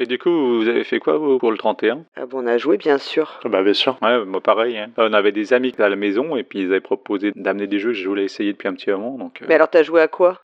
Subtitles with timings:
[0.00, 2.56] Et du coup, vous avez fait quoi vous, pour le 31 Ah bon, on a
[2.56, 3.40] joué, bien sûr.
[3.44, 3.98] Ah Bah bien sûr.
[4.00, 4.78] Ouais, moi pareil.
[4.78, 4.90] hein.
[4.96, 7.90] On avait des amis à la maison et puis ils avaient proposé d'amener des jeux
[7.90, 9.16] que je voulais essayer depuis un petit moment.
[9.18, 10.40] Donc, euh, Mais alors, t'as joué à quoi?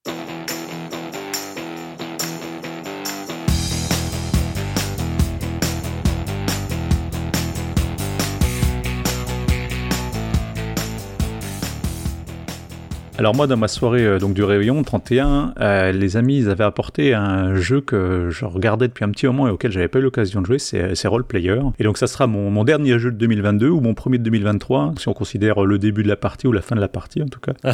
[13.25, 16.63] Alors moi, dans ma soirée euh, donc du réveillon 31, euh, les amis ils avaient
[16.63, 20.03] apporté un jeu que je regardais depuis un petit moment et auquel j'avais pas eu
[20.03, 21.59] l'occasion de jouer, c'est c'est Role Player.
[21.79, 24.97] Et donc ça sera mon, mon dernier jeu de 2022 ou mon premier de 2023,
[24.99, 27.29] si on considère le début de la partie ou la fin de la partie en
[27.29, 27.55] tout cas.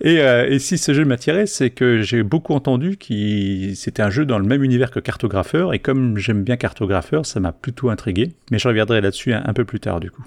[0.00, 4.10] Et, euh, et si ce jeu m'attirait, c'est que j'ai beaucoup entendu que c'était un
[4.10, 7.88] jeu dans le même univers que Cartographeur, et comme j'aime bien Cartographeur, ça m'a plutôt
[7.88, 8.32] intrigué.
[8.50, 10.24] Mais je reviendrai là-dessus un, un peu plus tard du coup.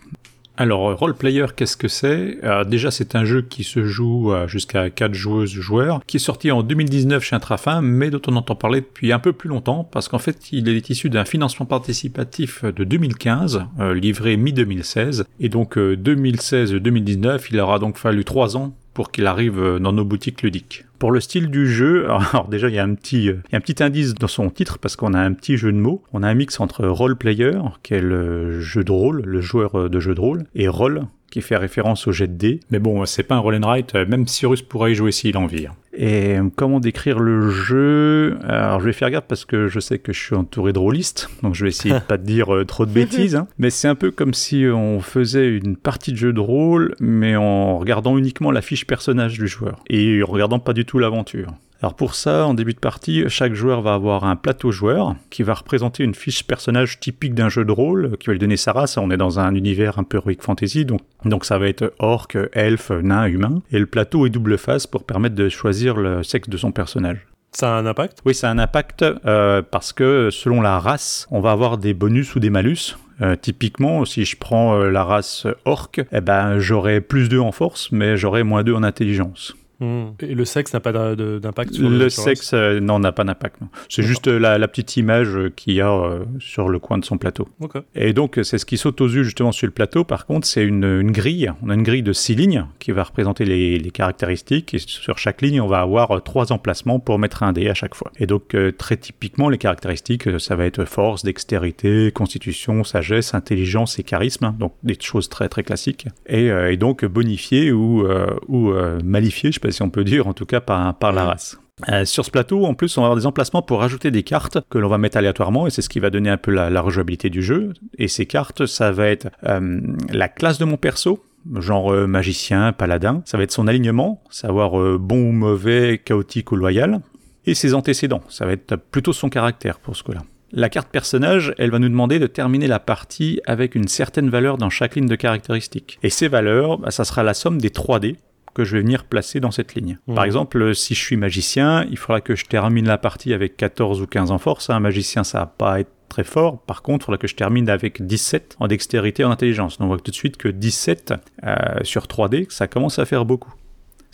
[0.58, 2.38] Alors, euh, Role Player, qu'est-ce que c'est?
[2.44, 6.20] Euh, Déjà, c'est un jeu qui se joue euh, jusqu'à 4 joueuses joueurs, qui est
[6.20, 9.84] sorti en 2019 chez Intrafin, mais dont on entend parler depuis un peu plus longtemps,
[9.84, 15.50] parce qu'en fait, il est issu d'un financement participatif de 2015, euh, livré mi-2016, et
[15.50, 20.06] donc euh, 2016-2019, il aura donc fallu 3 ans pour qu'il arrive euh, dans nos
[20.06, 20.86] boutiques ludiques.
[20.98, 23.56] Pour le style du jeu, alors déjà il y a un petit, euh, il y
[23.56, 26.02] a un petit indice dans son titre parce qu'on a un petit jeu de mots.
[26.14, 29.78] On a un mix entre role player, qui est le jeu de rôle, le joueur
[29.78, 31.04] euh, de jeu de rôle, et rôle,
[31.36, 32.62] qui fait référence au jet de dés.
[32.72, 35.36] Mais bon, c'est pas un roll and write, euh, même Cyrus pourrait y jouer s'il
[35.36, 35.68] en vit.
[35.94, 38.38] Et euh, comment décrire le jeu?
[38.48, 41.30] Alors je vais faire gaffe parce que je sais que je suis entouré de rôlistes,
[41.44, 43.36] donc je vais essayer de pas te dire euh, trop de bêtises.
[43.36, 43.50] hein.
[43.58, 47.36] Mais c'est un peu comme si on faisait une partie de jeu de rôle, mais
[47.36, 51.50] en regardant uniquement la fiche personnage du joueur et en regardant pas du tout l'aventure.
[51.82, 55.44] Alors pour ça, en début de partie, chaque joueur va avoir un plateau joueur qui
[55.44, 58.72] va représenter une fiche personnage typique d'un jeu de rôle, qui va lui donner sa
[58.72, 58.98] race.
[58.98, 62.30] On est dans un univers un peu heroic fantasy, donc, donc ça va être orc,
[62.54, 63.62] elfe, nain, humain.
[63.72, 67.28] Et le plateau est double face pour permettre de choisir le sexe de son personnage.
[67.52, 68.20] Ça a un impact?
[68.26, 71.94] Oui, ça a un impact euh, parce que selon la race, on va avoir des
[71.94, 72.98] bonus ou des malus.
[73.22, 77.54] Euh, typiquement, si je prends euh, la race orc, eh ben, j'aurai plus 2 en
[77.54, 79.56] force, mais j'aurai moins 2 en intelligence.
[79.82, 83.60] Et le sexe n'a pas d'impact sur Le sexe, euh, non, n'a pas d'impact.
[83.90, 86.98] C'est juste euh, la, la petite image euh, qu'il y a euh, sur le coin
[86.98, 87.48] de son plateau.
[87.60, 87.78] Ok.
[87.94, 90.04] Et donc, c'est ce qui saute aux yeux justement sur le plateau.
[90.04, 91.52] Par contre, c'est une, une grille.
[91.62, 94.74] On a une grille de six lignes qui va représenter les, les caractéristiques.
[94.74, 97.96] Et sur chaque ligne, on va avoir trois emplacements pour mettre un dé à chaque
[97.96, 98.12] fois.
[98.18, 104.00] Et donc, euh, très typiquement, les caractéristiques, ça va être force, dextérité, constitution, sagesse, intelligence
[104.00, 104.56] et charisme.
[104.58, 106.08] Donc, des choses très très classiques.
[106.28, 108.08] Et, et donc, bonifié ou,
[108.48, 111.58] ou malifié, je si on peut dire, en tout cas par, par la race.
[111.90, 114.60] Euh, sur ce plateau, en plus, on va avoir des emplacements pour rajouter des cartes
[114.70, 116.82] que l'on va mettre aléatoirement, et c'est ce qui va donner un peu la, la
[116.82, 117.74] rejouabilité du jeu.
[117.98, 121.24] Et ces cartes, ça va être euh, la classe de mon perso,
[121.56, 123.22] genre euh, magicien, paladin.
[123.26, 127.02] Ça va être son alignement, savoir bon ou mauvais, chaotique ou loyal.
[127.46, 130.22] Et ses antécédents, ça va être plutôt son caractère pour ce coup-là.
[130.52, 134.58] La carte personnage, elle va nous demander de terminer la partie avec une certaine valeur
[134.58, 136.00] dans chaque ligne de caractéristiques.
[136.02, 138.16] Et ces valeurs, bah, ça sera la somme des 3 dés
[138.56, 140.00] que je vais venir placer dans cette ligne.
[140.14, 143.58] Par exemple, euh, si je suis magicien, il faudra que je termine la partie avec
[143.58, 144.70] 14 ou 15 en force.
[144.70, 146.60] Un magicien, ça va pas être très fort.
[146.62, 149.78] Par contre, il faudra que je termine avec 17 en dextérité et en intelligence.
[149.78, 153.26] Donc on voit tout de suite que 17 euh, sur 3D, ça commence à faire
[153.26, 153.54] beaucoup.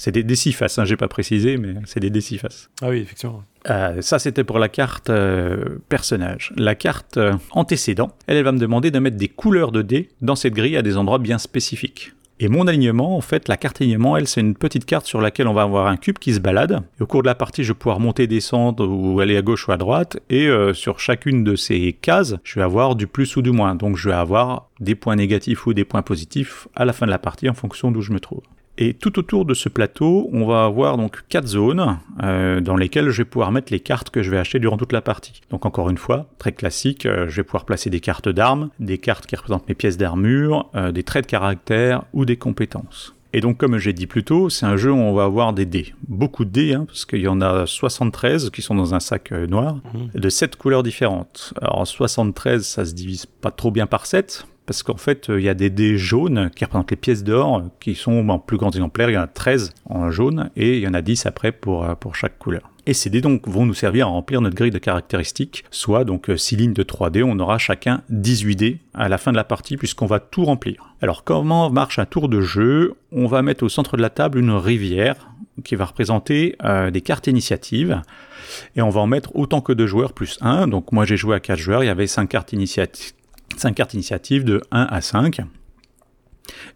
[0.02, 2.72] C'est des D6 faces, hein, j'ai pas précisé, mais c'est des D6 faces.
[2.82, 3.44] Ah oui, effectivement.
[3.70, 6.54] Euh, ça, c'était pour la carte euh, personnage.
[6.58, 10.10] La carte euh, antécédent, elle, elle va me demander de mettre des couleurs de dés
[10.22, 12.14] dans cette grille à des endroits bien spécifiques.
[12.44, 15.48] Et mon alignement, en fait, la carte alignement, elle, c'est une petite carte sur laquelle
[15.48, 16.82] on va avoir un cube qui se balade.
[17.00, 19.72] Au cours de la partie, je vais pouvoir monter, descendre ou aller à gauche ou
[19.72, 20.18] à droite.
[20.32, 23.76] Et euh, sur chacune de ces cases, je vais avoir du plus ou du moins.
[23.76, 27.12] Donc je vais avoir des points négatifs ou des points positifs à la fin de
[27.12, 28.42] la partie en fonction d'où je me trouve.
[28.78, 33.10] Et tout autour de ce plateau, on va avoir donc quatre zones euh, dans lesquelles
[33.10, 35.42] je vais pouvoir mettre les cartes que je vais acheter durant toute la partie.
[35.50, 38.98] Donc encore une fois, très classique, euh, je vais pouvoir placer des cartes d'armes, des
[38.98, 43.14] cartes qui représentent mes pièces d'armure, euh, des traits de caractère ou des compétences.
[43.34, 45.66] Et donc, comme j'ai dit plus tôt, c'est un jeu où on va avoir des
[45.66, 45.94] dés.
[46.08, 49.32] Beaucoup de dés, hein, parce qu'il y en a 73 qui sont dans un sac
[49.32, 49.78] noir,
[50.14, 51.54] de 7 couleurs différentes.
[51.62, 55.44] Alors, 73, ça se divise pas trop bien par 7, parce qu'en fait, euh, il
[55.44, 58.56] y a des dés jaunes qui représentent les pièces d'or, euh, qui sont en plus
[58.56, 59.10] grands exemplaires.
[59.10, 61.84] Il y en a 13 en jaune, et il y en a 10 après pour,
[61.84, 62.72] euh, pour chaque couleur.
[62.86, 66.32] Et ces dés donc vont nous servir à remplir notre grille de caractéristiques, soit donc
[66.34, 69.76] 6 lignes de 3D, on aura chacun 18 dés à la fin de la partie
[69.76, 70.96] puisqu'on va tout remplir.
[71.02, 72.94] Alors comment marche un tour de jeu?
[73.12, 75.32] On va mettre au centre de la table une rivière
[75.66, 76.56] qui va représenter
[76.92, 78.02] des cartes initiatives
[78.76, 80.68] et on va en mettre autant que de joueurs plus 1.
[80.68, 83.14] Donc moi j'ai joué à 4 joueurs, il y avait 5 cartes, initiati-
[83.62, 85.42] 5 cartes initiatives de 1 à 5.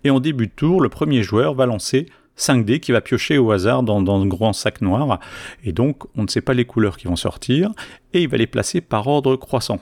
[0.03, 2.05] Et en début de tour, le premier joueur va lancer
[2.35, 5.19] 5 dés qu'il va piocher au hasard dans un grand sac noir.
[5.63, 7.71] Et donc, on ne sait pas les couleurs qui vont sortir.
[8.13, 9.79] Et il va les placer par ordre croissant.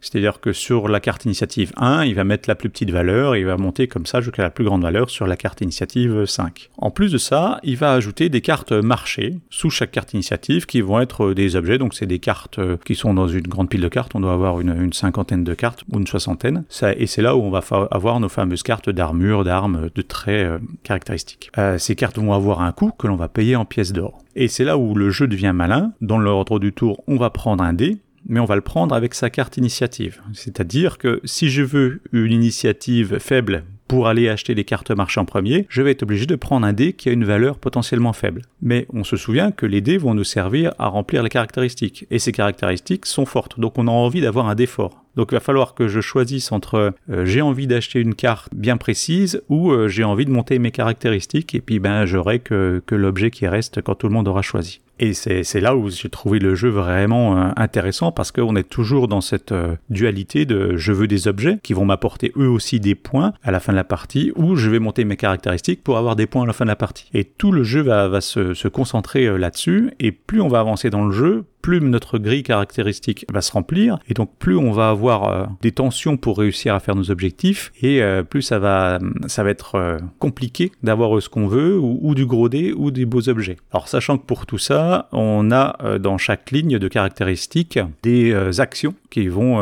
[0.00, 3.40] C'est-à-dire que sur la carte initiative 1, il va mettre la plus petite valeur et
[3.40, 6.70] il va monter comme ça jusqu'à la plus grande valeur sur la carte initiative 5.
[6.78, 10.80] En plus de ça, il va ajouter des cartes marché sous chaque carte initiative qui
[10.80, 11.78] vont être des objets.
[11.78, 14.14] Donc c'est des cartes euh, qui sont dans une grande pile de cartes.
[14.14, 16.64] On doit avoir une, cinquantaine de cartes ou une soixantaine.
[16.68, 20.46] Ça, et c'est là où on va avoir nos fameuses cartes d'armure, d'armes, de traits
[20.46, 21.50] euh, caractéristiques.
[21.58, 24.18] Euh, ces cartes vont avoir un coût que l'on va payer en pièces d'or.
[24.36, 25.92] Et c'est là où le jeu devient malin.
[26.00, 29.14] Dans l'ordre du tour, on va prendre un dé mais on va le prendre avec
[29.14, 30.20] sa carte initiative.
[30.32, 35.24] C'est-à-dire que si je veux une initiative faible pour aller acheter les cartes marché en
[35.24, 38.42] premier, je vais être obligé de prendre un dé qui a une valeur potentiellement faible.
[38.62, 42.20] Mais on se souvient que les dés vont nous servir à remplir les caractéristiques, et
[42.20, 45.04] ces caractéristiques sont fortes, donc on a envie d'avoir un dé fort.
[45.16, 48.76] Donc il va falloir que je choisisse entre euh, j'ai envie d'acheter une carte bien
[48.76, 53.32] précise ou euh, j'ai envie de monter mes caractéristiques et puis ben j'aurai que l'objet
[53.32, 54.80] qui reste quand tout le monde aura choisi.
[55.02, 59.08] Et c'est là où j'ai trouvé le jeu vraiment euh, intéressant parce qu'on est toujours
[59.08, 62.94] dans cette euh, dualité de je veux des objets qui vont m'apporter eux aussi des
[62.94, 66.16] points à la fin de la partie ou je vais monter mes caractéristiques pour avoir
[66.16, 67.08] des points à la fin de la partie.
[67.14, 71.06] Et tout le jeu va, se concentrer euh, là-dessus et plus on va avancer dans
[71.06, 75.24] le jeu, plus notre grille caractéristique va se remplir et donc plus on va avoir
[75.24, 79.42] euh, des tensions pour réussir à faire nos objectifs et euh, plus ça va ça
[79.42, 83.28] va être euh, compliqué d'avoir ce qu'on veut ou, du gros dé ou des beaux
[83.28, 83.56] objets.
[83.72, 88.94] Alors sachant que pour tout ça, on a dans chaque ligne de caractéristiques des actions
[89.10, 89.58] qui vont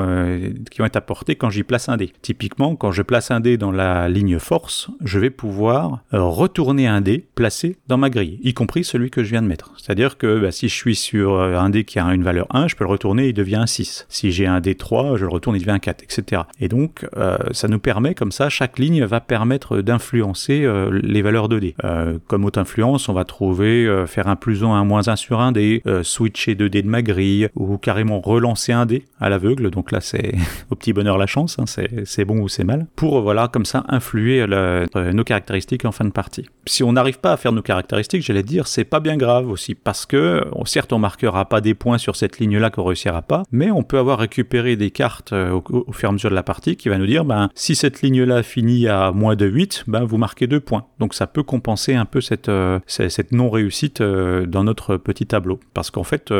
[0.70, 2.12] qui vont être apportées quand j'y place un dé.
[2.22, 7.00] Typiquement, quand je place un dé dans la ligne force, je vais pouvoir retourner un
[7.00, 9.72] dé placé dans ma grille, y compris celui que je viens de mettre.
[9.76, 12.76] C'est-à-dire que bah, si je suis sur un dé qui a une valeur 1, je
[12.76, 14.06] peux le retourner, il devient un 6.
[14.08, 16.42] Si j'ai un D3, je le retourne, il devient un 4, etc.
[16.60, 21.22] Et donc, euh, ça nous permet, comme ça, chaque ligne va permettre d'influencer euh, les
[21.22, 21.74] valeurs de D.
[21.84, 25.40] Euh, comme haute influence, on va trouver faire un plus 1, un moins 1 sur
[25.40, 29.70] un dé, switcher 2 dés de ma grille, ou carrément relancer un dé à l'aveugle.
[29.70, 30.34] Donc là, c'est
[30.70, 31.64] au petit bonheur la chance, hein,
[32.04, 32.86] c'est bon ou c'est mal.
[32.96, 34.46] Pour, voilà, comme ça, influer
[34.94, 36.46] nos caractéristiques en fin de partie.
[36.66, 39.74] Si on n'arrive pas à faire nos caractéristiques, j'allais dire, c'est pas bien grave aussi,
[39.74, 43.70] parce que, certes, on marquera pas des points sur cette ligne-là qu'on réussira pas, mais
[43.70, 46.76] on peut avoir récupéré des cartes euh, au, fur et à mesure de la partie
[46.76, 50.18] qui va nous dire, ben, si cette ligne-là finit à moins de 8, ben, vous
[50.18, 50.86] marquez 2 points.
[50.98, 55.60] Donc ça peut compenser un peu cette, euh, cette non-réussite euh, dans notre petit tableau.
[55.74, 56.32] Parce qu'en fait,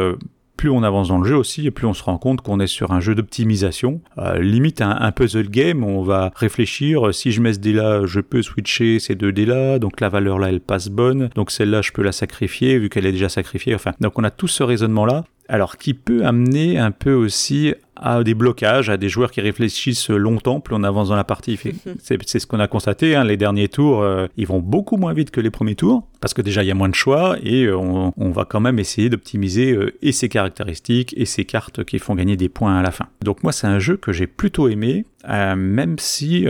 [0.58, 2.66] plus on avance dans le jeu aussi, et plus on se rend compte qu'on est
[2.66, 4.02] sur un jeu d'optimisation,
[4.38, 8.98] limite un, puzzle game, on va réfléchir, si je mets ce dé-là, je peux switcher
[8.98, 12.12] ces deux dés-là, donc la valeur là, elle passe bonne, donc celle-là, je peux la
[12.12, 15.94] sacrifier, vu qu'elle est déjà sacrifiée, enfin, donc on a tout ce raisonnement-là, alors qui
[15.94, 20.74] peut amener un peu aussi à des blocages, à des joueurs qui réfléchissent longtemps, plus
[20.74, 21.58] on avance dans la partie.
[21.98, 25.30] C'est ce qu'on a constaté, hein, les derniers tours, euh, ils vont beaucoup moins vite
[25.30, 27.76] que les premiers tours, parce que déjà il y a moins de choix, et euh,
[27.76, 32.14] on, va quand même essayer d'optimiser euh, et ses caractéristiques, et ses cartes qui font
[32.14, 33.06] gagner des points à la fin.
[33.22, 36.46] Donc moi c'est un jeu que j'ai plutôt aimé, même si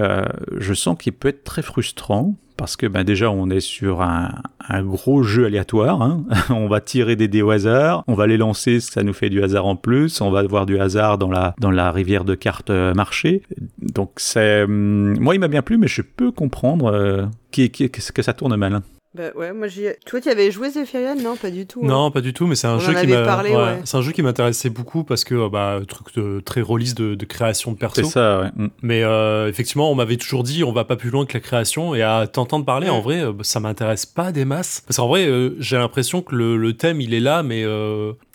[0.57, 4.43] je sens qu'il peut être très frustrant, parce que ben déjà on est sur un,
[4.83, 6.03] gros jeu aléatoire.
[6.03, 6.25] Hein.
[6.51, 9.43] on va tirer des dés au hasard, on va les lancer, ça nous fait du
[9.43, 10.21] hasard en plus.
[10.21, 13.43] On va avoir du hasard dans la dans la rivière de cartes euh, marché.
[13.81, 18.35] Donc c'est hum, moi il m'a bien plu, mais je peux comprendre euh, que ça
[18.35, 18.75] tourne mal.
[18.75, 18.83] Hein.
[19.15, 19.97] Bah ouais, moi j'ai.
[20.05, 21.83] Toi, tu avais joué Zephyrian Non, pas du tout.
[21.83, 23.43] Non, pas du tout, mais c'est un, jeu qui m'a.
[23.43, 23.81] Ouais.
[23.85, 27.25] C'est un jeu qui m'intéressait beaucoup parce que bah truc de très release de, de
[27.25, 28.03] création de perso.
[28.03, 28.51] C'est ça, ouais.
[28.55, 28.69] Mm.
[28.83, 31.95] Mais euh, effectivement, on m'avait toujours dit on va pas plus loin que la création
[31.95, 34.83] et à t'entendre parler, en vrai, euh, ça m'intéresse pas des masses.
[34.87, 37.65] Parce qu'en vrai, euh, j'ai l'impression que le, le, thème il est là, mais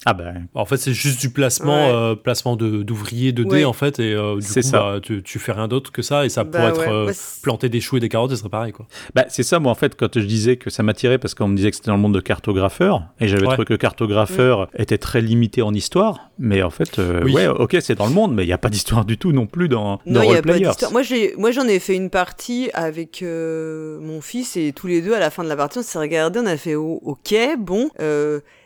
[0.06, 0.48] ah ben.
[0.53, 4.39] En fait, c'est juste du placement, euh, placement d'ouvriers de, dés en fait, et euh,
[4.39, 6.92] du coup, bah, tu, tu, fais rien d'autre que ça, et ça pourrait bah, être
[6.92, 8.86] euh, planter des choux et des carottes, ce serait pareil quoi.
[9.15, 11.55] Bah c'est ça, moi en fait, quand je disais que ça m'attirait parce qu'on me
[11.55, 15.22] disait que c'était dans le monde de cartographeur, et j'avais trouvé que cartographeur était très
[15.22, 18.53] limité en histoire, mais en fait, ouais, ok, c'est dans le monde, mais il n'y
[18.53, 20.72] a pas d'histoire du tout non plus dans, dans non, Roleplayers.
[20.91, 21.01] Moi,
[21.38, 25.29] moi j'en ai fait une partie avec mon fils et tous les deux à la
[25.29, 27.89] fin de la partie, on s'est regardé, on a fait ok, bon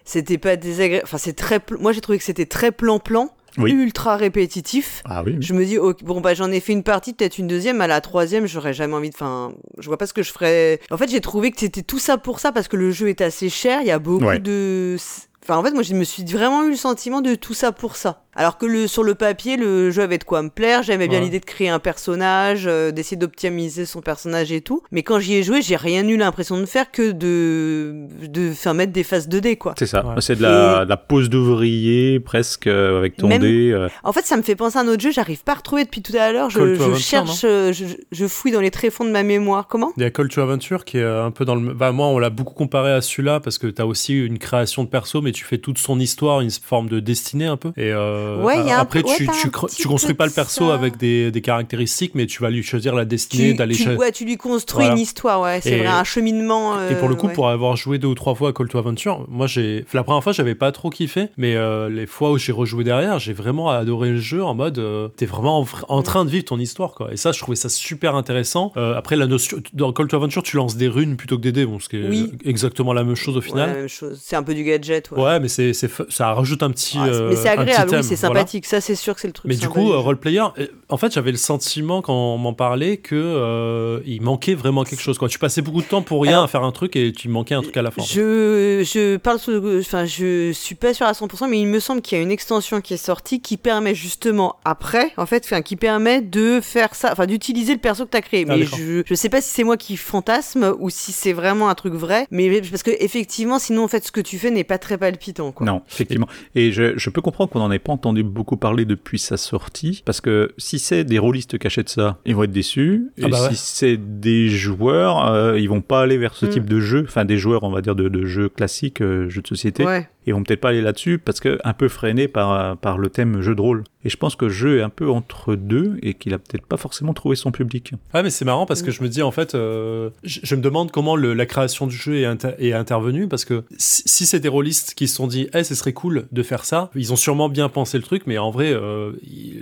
[0.08, 1.04] c'était pas désagréable.
[1.06, 1.60] Enfin, c'est très.
[1.80, 3.30] Moi, j'ai trouvé que c'était très plan-plan.
[3.66, 5.02] Ultra répétitif.
[5.06, 5.38] Ah oui.
[5.40, 7.82] Je me dis, bon, bah, j'en ai fait une partie, peut-être une deuxième.
[7.82, 9.16] À la troisième, j'aurais jamais envie de.
[9.16, 10.80] Enfin, je vois pas ce que je ferais.
[10.92, 13.22] En fait, j'ai trouvé que c'était tout ça pour ça, parce que le jeu est
[13.22, 13.80] assez cher.
[13.82, 14.98] Il y a beaucoup de.
[15.44, 17.96] Enfin, en fait, moi, je me suis vraiment eu le sentiment de tout ça pour
[17.96, 18.26] ça.
[18.38, 20.84] Alors que le, sur le papier, le jeu avait de quoi me plaire.
[20.84, 21.25] J'aimais bien Ouais.
[21.25, 24.82] l'idée de créer un personnage, euh, d'essayer d'optimiser son personnage et tout.
[24.91, 28.74] Mais quand j'y ai joué, j'ai rien eu l'impression de faire que de, de faire
[28.75, 29.74] mettre des phases 2D, quoi.
[29.77, 30.06] C'est ça.
[30.06, 30.13] Ouais.
[30.22, 33.72] C'est de la, Et- de la pose d'ouvrier presque euh, avec ton Même- dé.
[33.72, 33.88] euh.
[34.03, 36.01] En fait, ça me fait penser à un autre jeu, j'arrive pas à retrouver depuis
[36.01, 36.50] tout à l'heure.
[36.51, 39.67] Je, cherche, euh, je, je fouille dans les tréfonds de ma mémoire.
[39.67, 39.91] Comment?
[39.98, 41.74] Il y a Call to Adventure qui est un peu dans le.
[41.74, 44.84] Bah, moi, on l'a beaucoup comparé à celui-là parce que tu as aussi une création
[44.84, 47.70] de perso, mais tu fais toute son histoire, une forme de destinée un peu.
[47.77, 50.74] Et euh, Ouais, un après, peu- ouais, tu, tu construis pas le perso ça.
[50.76, 54.26] avec des, des caractéristiques, mais tu vas lui choisir la destinée d'aller chez- ouais, tu
[54.26, 54.94] lui construis Voilà.
[54.96, 55.60] une histoire, ouais.
[55.62, 56.76] C'est vrai, un cheminement.
[56.90, 57.34] Et pour le euh, coup, ouais.
[57.34, 59.86] pour avoir joué deux ou trois fois à Call to Adventure, moi j'ai.
[59.94, 63.20] La première fois, j'avais pas trop kiffé, mais euh, les fois où j'ai rejoué derrière,
[63.20, 64.80] j'ai vraiment adoré le jeu en mode.
[64.80, 67.12] euh, T'es vraiment en, train de vivre ton histoire, quoi.
[67.12, 68.72] Et ça, je trouvais ça super intéressant.
[68.78, 69.58] Euh, après, la notion.
[69.74, 71.98] Dans Call to Adventure, tu lances des runes plutôt que des dés, bon, ce qui
[71.98, 72.32] est Oui.
[72.46, 73.88] exactement la même chose au Ouais, final.
[74.20, 75.22] C'est un peu du gadget, ouais.
[75.22, 76.98] Ouais, mais c'est, c'est ça rajoute un petit.
[77.00, 78.42] Ah, c'est- euh, mais c'est agréable, oui, thème, c'est voilà.
[78.42, 78.66] sympathique.
[78.66, 79.48] Ça, c'est sûr que c'est le truc.
[79.50, 82.98] Mais du coup, euh, roleplayer, euh, en fait, j'avais le sentiment quand on m'en parlait
[82.98, 85.18] que euh, il manquait vraiment quelque chose.
[85.18, 85.30] Quoi.
[85.30, 87.56] Tu passais beaucoup de temps pour rien Alors- à faire un truc et tu manquais
[87.56, 88.02] un truc à la fin.
[88.04, 92.02] Je, je parle sous, enfin, je suis pas sûr à 100%, mais il me semble
[92.02, 95.62] qu'il y a une extension qui est sortie qui permet justement après, en fait, enfin,
[95.62, 98.46] qui permet de faire ça, enfin, d'utiliser le perso que t'as créé.
[98.50, 101.70] Ah, mais je, je sais pas si c'est moi qui fantasme ou si c'est vraiment
[101.70, 104.64] un truc vrai, mais parce que effectivement, sinon, en fait, ce que tu fais n'est
[104.64, 105.66] pas très palpitant, quoi.
[105.66, 106.28] Non, effectivement.
[106.56, 110.02] Et je, je peux comprendre qu'on n'en ait pas entendu beaucoup parler depuis sa sortie,
[110.06, 113.08] parce que si c'est des rôlistes qui achètent ça, ils vont être déçus.
[113.22, 113.50] Ah et bah ouais.
[113.50, 116.50] si c'est des joueurs, euh, ils vont pas aller vers ce Mm.
[116.50, 119.42] type de jeu, enfin des joueurs, on va dire, de, de jeux classiques, euh, jeux
[119.42, 120.10] de société, Ouais.
[120.28, 123.42] Ils vont peut-être pas aller là-dessus parce que un peu freiné par, par le thème
[123.42, 123.84] jeu de rôle.
[124.04, 126.66] Et je pense que le jeu est un peu entre deux et qu'il a peut-être
[126.66, 127.92] pas forcément trouvé son public.
[128.14, 130.62] Ouais, mais c'est marrant parce que je me dis en fait, euh, je, je me
[130.62, 134.26] demande comment le- la création du jeu est, inter- est intervenue parce que si, si
[134.26, 137.12] c'est des rôlistes qui se sont dit, eh, ce serait cool de faire ça, ils
[137.12, 139.12] ont sûrement bien pensé le truc, mais en vrai, euh,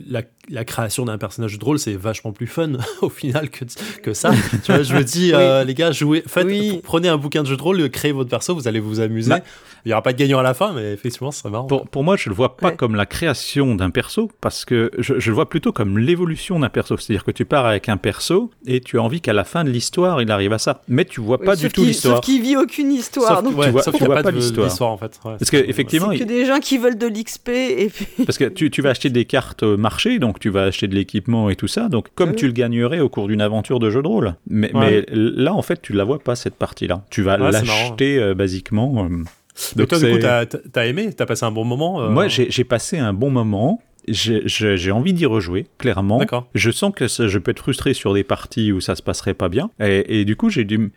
[0.08, 3.66] la, la création d'un personnage de rôle, c'est vachement plus fun au final que,
[4.04, 4.32] que ça.
[4.64, 6.82] tu vois, je me dis, euh, les gars, jouez, faites, Oui.
[6.84, 9.30] prenez un bouquin de jeu de rôle, créez votre perso, vous allez vous amuser.
[9.30, 9.40] Bah.
[9.86, 11.68] Il y aura pas de gagnant à la fin, mais effectivement, ce serait marrant.
[11.68, 12.76] Pour, pour moi, je le vois pas Ouais.
[12.76, 16.70] comme la création d'un perso, parce que je, je le vois plutôt comme l'évolution d'un
[16.70, 16.98] perso.
[16.98, 19.70] C'est-à-dire que tu pars avec un perso et tu as envie qu'à la fin de
[19.70, 20.82] l'histoire, il arrive à ça.
[20.88, 22.16] Mais tu vois pas du tout l'histoire.
[22.18, 23.36] Sauf qu'il vit aucune histoire.
[23.36, 24.92] Sauf, donc ouais, vois- sauf tu vois a pas l'histoire.
[24.92, 25.20] en fait.
[25.26, 28.08] Ouais, Parce c'est- que, effectivement, c'est que des gens qui veulent de l'XP et puis.
[28.26, 31.50] Parce que tu, tu vas acheter des cartes marché, donc tu vas acheter de l'équipement
[31.50, 32.36] et tout ça, donc comme Oui.
[32.38, 34.36] tu le gagnerais au cours d'une aventure de jeu de rôle.
[34.48, 35.06] Mais, Ouais.
[35.10, 37.04] mais là, en fait, tu la vois pas cette partie-là.
[37.10, 39.06] Tu vas c'est l'acheter euh, basiquement.
[39.10, 39.24] euh,
[39.76, 40.20] Mais donc toi, du coup,
[40.74, 43.82] t'as aimé T'as passé un bon moment euh, Moi, j'ai passé un bon moment.
[44.08, 46.20] J'ai- envie d'y rejouer, clairement.
[46.20, 46.48] D'accord.
[46.54, 49.34] Je sens que ça- je peux être frustré sur des parties où ça se passerait
[49.34, 49.72] pas bien.
[49.80, 50.92] Et, et du coup, j'ai dû.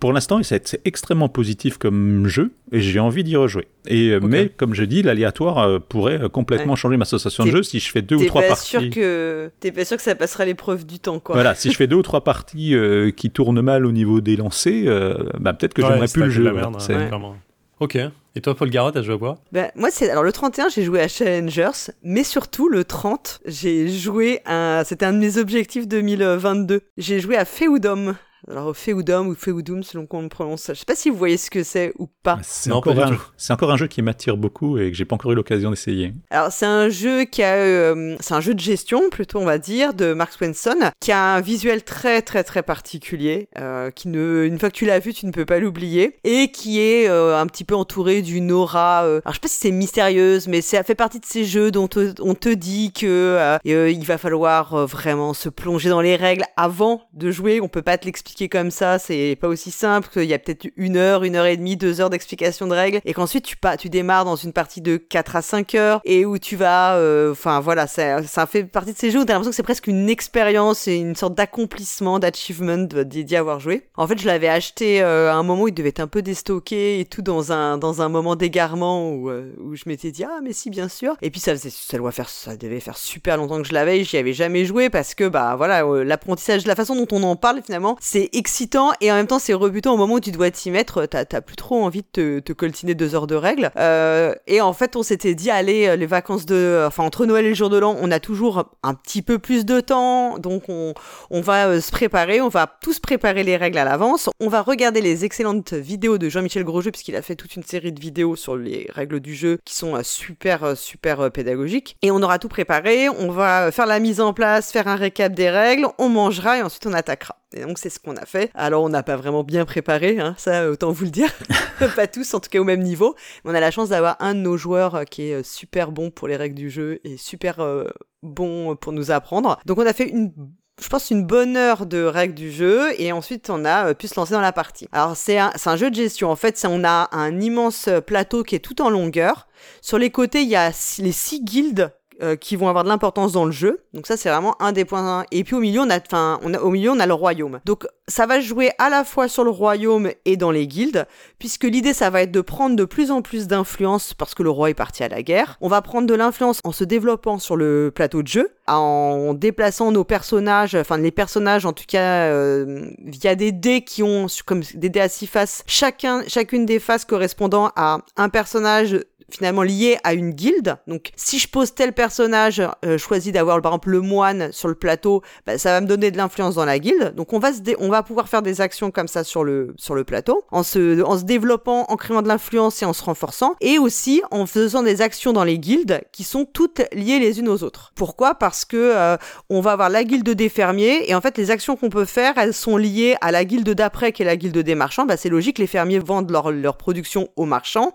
[0.00, 3.68] Pour l'instant, c'est extrêmement positif comme jeu et j'ai envie d'y rejouer.
[3.86, 4.18] Et, euh.
[4.20, 6.76] Mais comme je dis, l'aléatoire euh, pourrait complètement Ouais.
[6.76, 8.66] changer ma association de jeu si je fais deux ou trois pas parties.
[8.70, 11.36] sûr que t'es pas sûr que ça passera l'épreuve du temps, quoi.
[11.36, 14.34] Voilà, si je fais deux ou trois parties euh, qui tournent mal au niveau des
[14.34, 16.52] lancers, euh, bah, peut-être que Ouais, j'aimerais plus le jeu.
[16.52, 17.36] merde, ouais, clairement.
[17.80, 17.96] Ok.
[18.34, 19.38] Et toi, Paul Garrett, t'as joué à quoi?
[19.52, 23.88] Ben, moi, c'est alors le 31, j'ai joué à Challengers, mais surtout le 30, j'ai
[23.88, 26.82] joué à c'était un de mes objectifs 2022.
[26.96, 28.14] J'ai joué à Feudum.
[28.46, 30.66] Alors Feudum ou Feudum selon qu'on le prononce.
[30.68, 32.38] Je sais pas si vous voyez ce que c'est ou pas.
[32.42, 33.16] C'est encore, un-
[33.50, 36.14] encore jeu qui m'attire beaucoup et que j'ai pas encore eu l'occasion d'essayer.
[36.30, 39.58] Alors c'est un jeu qui a euh, c'est un jeu de gestion plutôt on va
[39.58, 44.44] dire de Mark Swenson qui a un visuel très très très particulier euh, qui ne
[44.44, 47.38] une fois que tu l'as vu tu ne peux pas l'oublier et qui est euh,
[47.38, 50.60] un petit peu entouré d'une aura euh, alors je sais pas si c'est mystérieuse mais
[50.60, 54.74] ça fait partie de ces jeux dont te- on te dit que il va falloir
[54.74, 58.27] euh, vraiment se plonger dans les règles avant de jouer on peut pas te l'expliquer
[58.50, 61.56] comme ça c'est pas aussi simple qu'il y a peut-être une heure une heure et
[61.56, 64.80] demie deux heures d'explication de règles et qu'ensuite tu pas tu démarres dans une partie
[64.80, 68.64] de 4 à 5 heures et où tu vas euh, enfin voilà ça, ça fait
[68.64, 71.34] partie de ces jeux où t'as l'impression que c'est presque une expérience et une sorte
[71.34, 73.86] d'accomplissement d'achievement d'y avoir joué.
[73.96, 76.22] En fait je l'avais acheté euh, à un moment où il devait être un peu
[76.22, 80.24] déstocké et tout dans un dans un moment d'égarement où, euh, où je m'étais dit
[80.24, 81.16] ah mais si bien sûr.
[81.22, 84.00] Et puis ça faisait ça doit faire ça devait faire super longtemps que je l'avais
[84.00, 87.36] et j'y avais jamais joué parce que bah voilà l'apprentissage la façon dont on en
[87.36, 90.50] parle finalement c'est excitant et en même temps c'est rebutant au moment où tu dois
[90.50, 93.70] t'y mettre t'as t'as plus trop envie de te, te coltiner deux heures de règles.
[93.76, 97.46] Euh, et en fait on s'était dit allez euh, les vacances de enfin entre Noël
[97.46, 100.38] et le jour de l'an on a toujours un petit peu plus de temps.
[100.38, 100.94] Donc on
[101.30, 104.62] on va euh, se préparer, on va tous préparer les règles à l'avance, on va
[104.62, 108.36] regarder les excellentes vidéos de Jean-Michel Grosjeu puisqu'il a fait toute une série de vidéos
[108.36, 111.96] sur les règles du jeu qui sont euh, super euh, super euh, pédagogiques.
[112.02, 114.96] Et on aura tout préparé, on va euh, faire la mise en place, faire un
[114.96, 117.36] récap des règles, on mangera et ensuite on attaquera.
[117.54, 118.50] Et donc c'est ce qu'on a fait.
[118.54, 121.30] Alors on n'a pas vraiment bien préparé, hein, ça autant vous le dire.
[121.96, 123.14] pas tous, en tout cas au même niveau.
[123.44, 125.90] Mais on a la chance d'avoir un de nos joueurs euh, qui est euh, super
[125.90, 127.84] bon pour les règles du jeu et super euh,
[128.22, 129.58] bon pour nous apprendre.
[129.64, 130.32] Donc on a fait une
[130.80, 134.14] je pense une bonne heure de règles du jeu et ensuite on a pu se
[134.14, 134.86] lancer dans la partie.
[134.92, 138.54] Alors c'est un, un, jeu de gestion en fait, on a un immense plateau qui
[138.54, 139.48] est tout en longueur.
[139.80, 141.90] Sur les côtés il y a les six guildes
[142.22, 143.80] euh, qui vont avoir de l'importance dans le jeu.
[143.94, 145.24] Donc ça c'est vraiment un des points.
[145.30, 147.60] Et puis au milieu on a, enfin, on a, au milieu on a le royaume.
[147.64, 151.06] Donc ça va jouer à la fois sur le royaume et dans les guildes,
[151.38, 154.50] puisque l'idée ça va être de prendre de plus en plus d'influence parce que le
[154.50, 155.56] roi est parti à la guerre.
[155.60, 159.92] On va prendre de l'influence en se développant sur le plateau de jeu, en déplaçant
[159.92, 164.62] nos personnages, enfin les personnages en tout cas euh, via des dés qui ont comme
[164.74, 168.98] des dés à six faces, chacun, chacune des faces correspondant à un personnage
[169.30, 170.76] finalement lié à une guilde.
[170.86, 174.74] Donc si je pose tel personnage, euh, choisi d'avoir par exemple le moine sur le
[174.74, 177.14] plateau, bah, ça va me donner de l'influence dans la guilde.
[177.14, 179.94] Donc on va se on va pouvoir faire des actions comme ça sur le sur
[179.94, 183.54] le plateau en se en se développant, en créant de l'influence et en se renforçant
[183.60, 187.48] et aussi en faisant des actions dans les guildes qui sont toutes liées les unes
[187.48, 187.92] aux autres.
[187.94, 188.34] Pourquoi?
[188.34, 189.16] Parce que euh,
[189.50, 192.38] on va avoir la guilde des fermiers et en fait les actions qu'on peut faire,
[192.38, 195.04] elles sont liées à la guilde d'après qui est la guilde des marchands.
[195.04, 197.94] Bah, c'est logique, les fermiers vendent leur, leur production aux marchands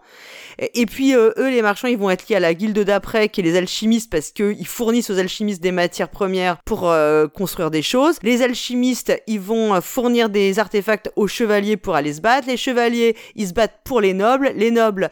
[0.60, 3.42] et puis euh, eux, les marchands, ils vont être liés à la guilde d'après, qui
[3.42, 7.82] est les alchimistes, parce qu'ils fournissent aux alchimistes des matières premières pour euh, construire des
[7.82, 8.18] choses.
[8.24, 12.48] Les alchimistes, ils vont euh, fournir des artefacts aux chevaliers pour aller se battre.
[12.48, 14.52] Les chevaliers, ils se battent pour les nobles.
[14.56, 15.10] Les nobles,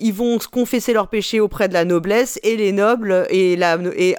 [0.00, 3.56] ils vont confesser leurs péchés auprès de la noblesse, et les nobles et,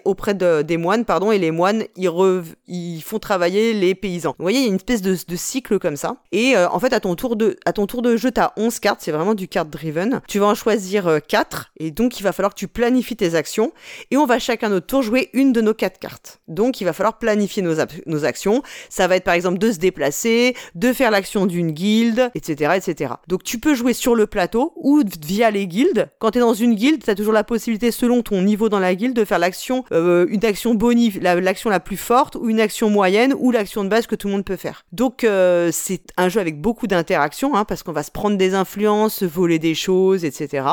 [0.05, 4.35] auprès de, des moines, pardon, et les moines, ils, font travailler les paysans.
[4.37, 6.17] Vous voyez, il y a une espèce de, de cycle comme ça.
[6.31, 9.01] Et en fait, à ton tour de, à ton tour de jeu, t'as 11 cartes,
[9.01, 10.21] c'est vraiment du card driven.
[10.27, 11.32] Tu vas en choisir 4
[11.77, 13.71] et donc il va falloir que tu planifies tes actions
[14.11, 16.41] et on va chacun notre tour jouer une de nos quatre cartes.
[16.47, 18.61] Donc il va falloir planifier nos, actions.
[18.89, 23.13] Ça va être par exemple de se déplacer, de faire l'action d'une guilde, etc., etc.
[23.27, 26.09] Donc tu peux jouer sur le plateau ou via les guildes.
[26.19, 28.79] Quand tu es dans une guilde, tu as toujours la possibilité selon ton niveau dans
[28.79, 32.59] la guilde de faire l'action, euh, une action bonif, l'action la, plus forte ou une
[32.59, 34.85] action moyenne ou l'action de base que tout le monde peut faire.
[34.91, 38.53] Donc euh, c'est un jeu avec beaucoup d'interactions hein, parce qu'on va se prendre des
[38.53, 40.63] influences, voler des choses, etc.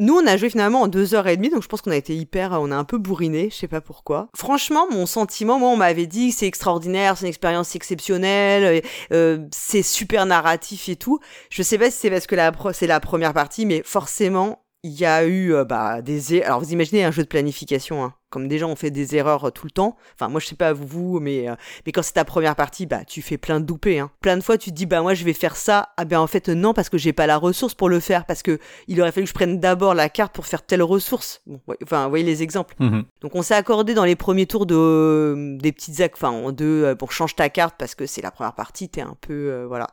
[0.00, 1.96] Nous, on a joué finalement en deux heures et demie, donc je pense qu'on a
[1.96, 4.28] été hyper, on a un peu bourriné, je sais pas pourquoi.
[4.34, 9.82] Franchement, mon sentiment, moi, on m'avait dit c'est extraordinaire, c'est une expérience exceptionnelle, euh, c'est
[9.82, 11.20] super narratif et tout.
[11.50, 12.34] Je sais pas si c'est parce que
[12.72, 16.40] c'est la première partie, mais forcément, il y a eu euh, bah, des...
[16.40, 19.50] Alors vous imaginez un jeu de planification, hein comme déjà on fait des erreurs euh,
[19.50, 19.96] tout le temps.
[20.14, 23.04] Enfin, moi je sais pas vous, mais euh, mais quand c'est ta première partie, bah
[23.04, 23.98] tu fais plein de doupés.
[23.98, 24.10] Hein.
[24.20, 25.90] Plein de fois tu te dis bah moi je vais faire ça.
[25.96, 28.42] Ah ben en fait non parce que j'ai pas la ressource pour le faire parce
[28.42, 31.42] que il aurait fallu que je prenne d'abord la carte pour faire telle ressource.
[31.46, 32.74] Bon, enfin vous voyez les exemples.
[32.78, 33.04] Mhm.
[33.20, 36.94] Donc on s'est accordé dans les premiers tours de euh, des petites enfin en deux
[36.96, 38.88] pour changer ta carte parce que c'est la première partie.
[38.88, 39.88] T'es un peu voilà.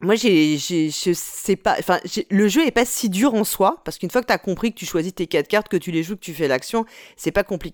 [0.00, 1.76] Moi j'ai j'ai je sais pas.
[1.78, 4.72] Enfin le jeu est pas si dur en soi parce qu'une fois que t'as compris
[4.72, 6.86] que tu choisis tes quatre cartes, que tu les joues, que tu fais l'action,
[7.16, 7.65] c'est pas compliqué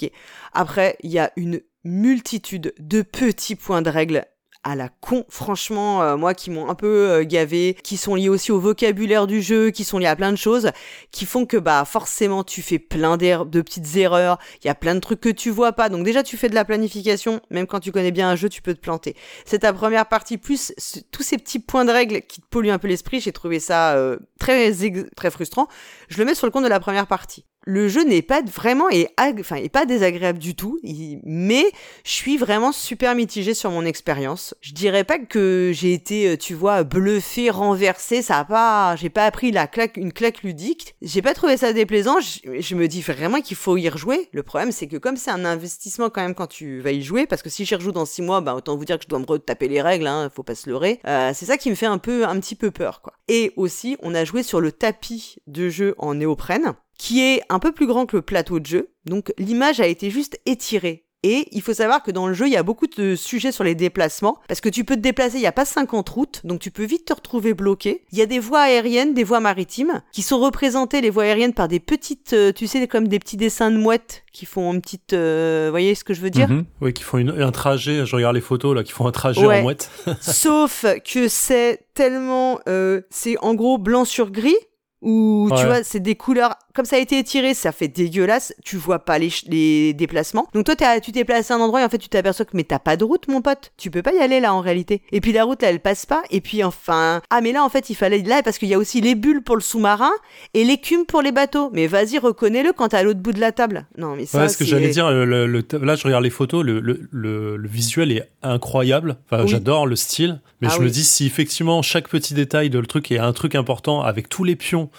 [0.52, 4.24] après, il y a une multitude de petits points de règle
[4.64, 8.28] à la con, franchement, euh, moi qui m'ont un peu euh, gavé, qui sont liés
[8.28, 10.70] aussi au vocabulaire du jeu, qui sont liés à plein de choses,
[11.10, 14.94] qui font que bah forcément tu fais plein de petites erreurs, il y a plein
[14.94, 17.80] de trucs que tu vois pas, donc déjà tu fais de la planification, même quand
[17.80, 19.16] tu connais bien un jeu, tu peux te planter.
[19.44, 20.72] C'est ta première partie, plus
[21.10, 23.94] tous ces petits points de règle qui te polluent un peu l'esprit, j'ai trouvé ça
[23.96, 24.72] euh, très,
[25.16, 25.66] très frustrant,
[26.08, 28.90] je le mets sur le compte de la première partie le jeu n'est pas vraiment
[28.90, 30.78] et enfin est pas désagréable du tout,
[31.24, 31.64] mais
[32.04, 34.54] je suis vraiment super mitigée sur mon expérience.
[34.60, 38.22] Je dirais pas que j'ai été, euh, tu vois, bluffé, renversé.
[38.22, 40.94] Ça a pas, j'ai pas appris la claque, une claque ludique.
[41.02, 42.18] J'ai pas trouvé ça déplaisant.
[42.20, 44.28] Je, me dis vraiment qu'il faut y rejouer.
[44.32, 47.26] Le problème, c'est que comme c'est un investissement quand même quand tu vas y jouer,
[47.26, 49.18] parce que si j'y rejoue dans six mois, bah autant vous dire que je dois
[49.18, 50.06] me retaper les règles.
[50.06, 51.00] Hein, faut pas se leurrer.
[51.06, 53.12] Euh, c'est ça qui me fait un peu, un petit peu peur, quoi.
[53.28, 57.58] Et aussi, on a joué sur le tapis de jeu en néoprène qui est un
[57.58, 58.90] peu plus grand que le plateau de jeu.
[59.06, 61.04] Donc l'image a été juste étirée.
[61.24, 63.64] Et il faut savoir que dans le jeu, il y a beaucoup de sujets sur
[63.64, 66.60] les déplacements, parce que tu peux te déplacer, il n'y a pas 50 routes, donc
[66.60, 68.04] tu peux vite te retrouver bloqué.
[68.12, 71.54] Il y a des voies aériennes, des voies maritimes, qui sont représentées, les voies aériennes,
[71.54, 74.80] par des petites, euh, tu sais, comme des petits dessins de mouettes, qui font une
[74.80, 75.12] petite...
[75.12, 76.48] Euh, vous voyez ce que je veux dire?
[76.48, 76.64] Mhm.
[76.80, 79.62] Oui, qui font un trajet, je regarde les photos, là, qui font un trajet en
[79.62, 79.90] mouette.
[80.20, 82.60] Sauf que c'est tellement...
[82.68, 84.56] Euh, c'est en gros blanc sur gris,
[85.02, 88.54] où tu vois, c'est des couleurs comme ça a été étiré, ça fait dégueulasse.
[88.64, 90.46] Tu vois pas les, les déplacements.
[90.54, 92.64] Donc toi, tu t'es placé à un endroit et en fait, tu t'aperçois que mais
[92.64, 93.72] t'as pas de route, mon pote.
[93.76, 95.02] Tu peux pas y aller là en réalité.
[95.12, 96.22] Et puis la route là, elle passe pas.
[96.30, 98.78] Et puis enfin, ah mais là en fait, il fallait là parce qu'il y a
[98.78, 100.12] aussi les bulles pour le sous-marin
[100.54, 101.70] et l'écume pour les bateaux.
[101.72, 103.86] Mais vas-y, reconnais-le quand t'es à l'autre bout de la table.
[103.98, 104.38] Non mais ça.
[104.40, 105.46] Ouais, ce que j'allais dire, le,
[105.82, 109.16] là je regarde les photos, le, visuel est incroyable.
[109.30, 109.48] Enfin, Oui.
[109.48, 112.86] j'adore le style, mais Ah je me dis si effectivement chaque petit détail de le
[112.86, 114.90] truc est un truc important avec tous les pions,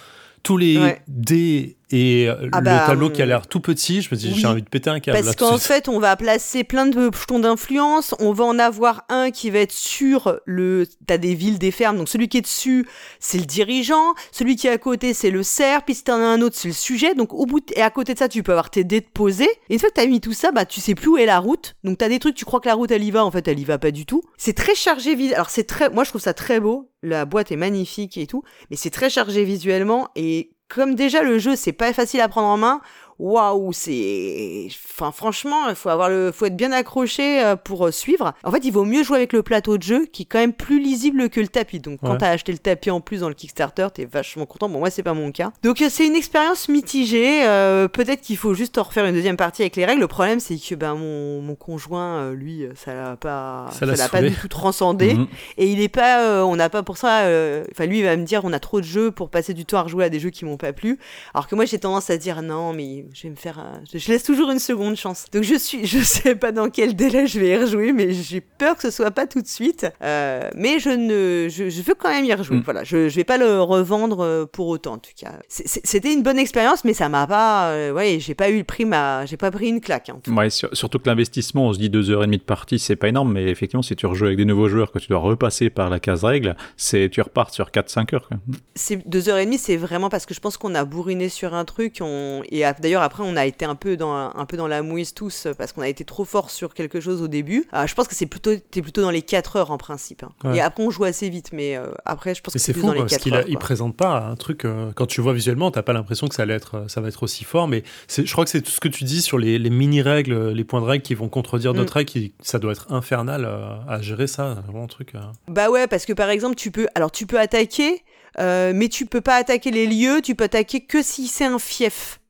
[0.44, 1.02] tous les Ouais.
[1.08, 4.28] dés et euh, Ah le bah, tableau qui a l'air tout petit, je me dis
[4.32, 4.38] Oui.
[4.40, 5.22] j'ai envie de péter un câble.
[5.22, 8.14] Parce qu'en fait, on va placer plein de jetons d'influence.
[8.18, 10.86] On va en avoir un qui va être sur le.
[11.06, 11.96] T'as des villes, des fermes.
[11.98, 12.86] Donc celui qui est dessus,
[13.20, 14.14] c'est le dirigeant.
[14.32, 15.84] Celui qui est à côté, c'est le cerf.
[15.84, 17.14] Puis si t'en as un autre, c'est le sujet.
[17.14, 19.06] Donc au bout de- et à côté de ça, tu peux avoir tes dés de
[19.06, 19.48] poser.
[19.68, 21.38] Et une fois que t'as mis tout ça, bah tu sais plus où est la
[21.38, 21.74] route.
[21.84, 23.58] Donc t'as des trucs, tu crois que la route elle y va, en fait elle
[23.60, 24.22] y va pas du tout.
[24.36, 25.90] C'est très chargé Alors c'est très.
[25.90, 26.90] Moi je trouve ça très beau.
[27.02, 28.42] La boîte est magnifique et tout.
[28.70, 32.48] Mais c'est très chargé visuellement et comme déjà le jeu c'est pas facile à prendre
[32.48, 32.80] en main,
[33.18, 37.90] waouh, c'est enfin franchement, il faut avoir le faut être bien accroché euh, pour euh,
[37.90, 38.34] suivre.
[38.44, 40.52] En fait, il vaut mieux jouer avec le plateau de jeu qui est quand même
[40.52, 41.80] plus lisible que le tapis.
[41.80, 42.18] Donc quand Ouais.
[42.18, 44.68] t'as acheté le tapis en plus dans le Kickstarter, t'es vachement content.
[44.68, 45.52] Bon, moi c'est pas mon cas.
[45.62, 49.36] Donc euh, c'est une expérience mitigée, euh, peut-être qu'il faut juste en refaire une deuxième
[49.36, 50.00] partie avec les règles.
[50.00, 54.22] Le problème c'est que ben mon, mon conjoint lui ça l'a pas Ça l'a pas
[54.22, 55.14] du tout transcendé.
[55.14, 55.26] Mhm.
[55.56, 57.22] Et il est pas, euh, on n'a pas pour ça.
[57.22, 59.64] euh, Enfin, lui, il va me dire, on a trop de jeux pour passer du
[59.64, 60.98] temps à rejouer à des jeux qui m'ont pas plu.
[61.32, 63.58] Alors que moi, j'ai tendance à dire non, mais je vais me faire.
[63.58, 65.26] un- Je je laisse toujours une seconde chance.
[65.32, 68.40] Donc je suis, je sais pas dans quel délai je vais y rejouer, mais j'ai
[68.40, 69.86] peur que ce soit pas tout de suite.
[70.02, 72.56] Euh, mais je ne, je, je veux quand même y rejouer.
[72.58, 72.62] Mm.
[72.64, 75.32] Voilà, je, je vais pas le revendre euh, pour autant en tout cas.
[75.48, 77.70] C'était une bonne expérience, mais ça m'a pas.
[77.70, 80.08] euh, ouais, j'ai pas eu le prix, ma, j'ai pas pris une claque.
[80.08, 80.36] hein, en tout cas.
[80.40, 82.96] Ouais, sur- surtout que l'investissement, on se dit deux heures et demie de partie, c'est
[82.96, 85.70] pas énorme, mais effectivement, si tu rejoues avec des nouveaux joueurs, que tu dois repasser
[85.70, 88.28] par la case règle, c'est tu repars sur 4-5 heures.
[88.74, 91.54] C'est deux heures et demie, c'est vraiment parce que je pense qu'on a bourriné sur
[91.54, 91.98] un truc.
[92.00, 92.42] On...
[92.50, 95.14] Et a- d'ailleurs, après, on a été un peu dans, un peu dans la mouise
[95.14, 97.66] tous parce qu'on a été trop fort sur quelque chose au début.
[97.74, 100.22] Euh, je pense que c'est plutôt, t'es plutôt dans les 4 heures en principe.
[100.22, 100.30] hein.
[100.44, 100.58] Ouais.
[100.58, 102.82] Et après, on joue assez vite, mais euh, après, je pense Mais que c'est plus
[102.82, 105.20] fou dans les parce 4 qu'il a- il présente pas un truc euh, quand tu
[105.20, 107.66] vois visuellement, t'as pas l'impression que ça allait être, ça va être aussi fort.
[107.66, 110.00] Mais c'est- je crois que c'est tout ce que tu dis sur les, les mini
[110.02, 111.76] règles, les points de règles qui vont contredire Mm.
[111.76, 115.14] d'autres règles, qui, ça doit être infernal euh, à gérer ça, vraiment un truc.
[115.16, 115.20] euh.
[115.48, 118.02] Bah ouais, parce que par exemple, tu peux, alors tu peux attaquer,
[118.38, 121.58] euh, mais tu peux pas attaquer les lieux, tu peux attaquer que si c'est un
[121.58, 122.20] fief.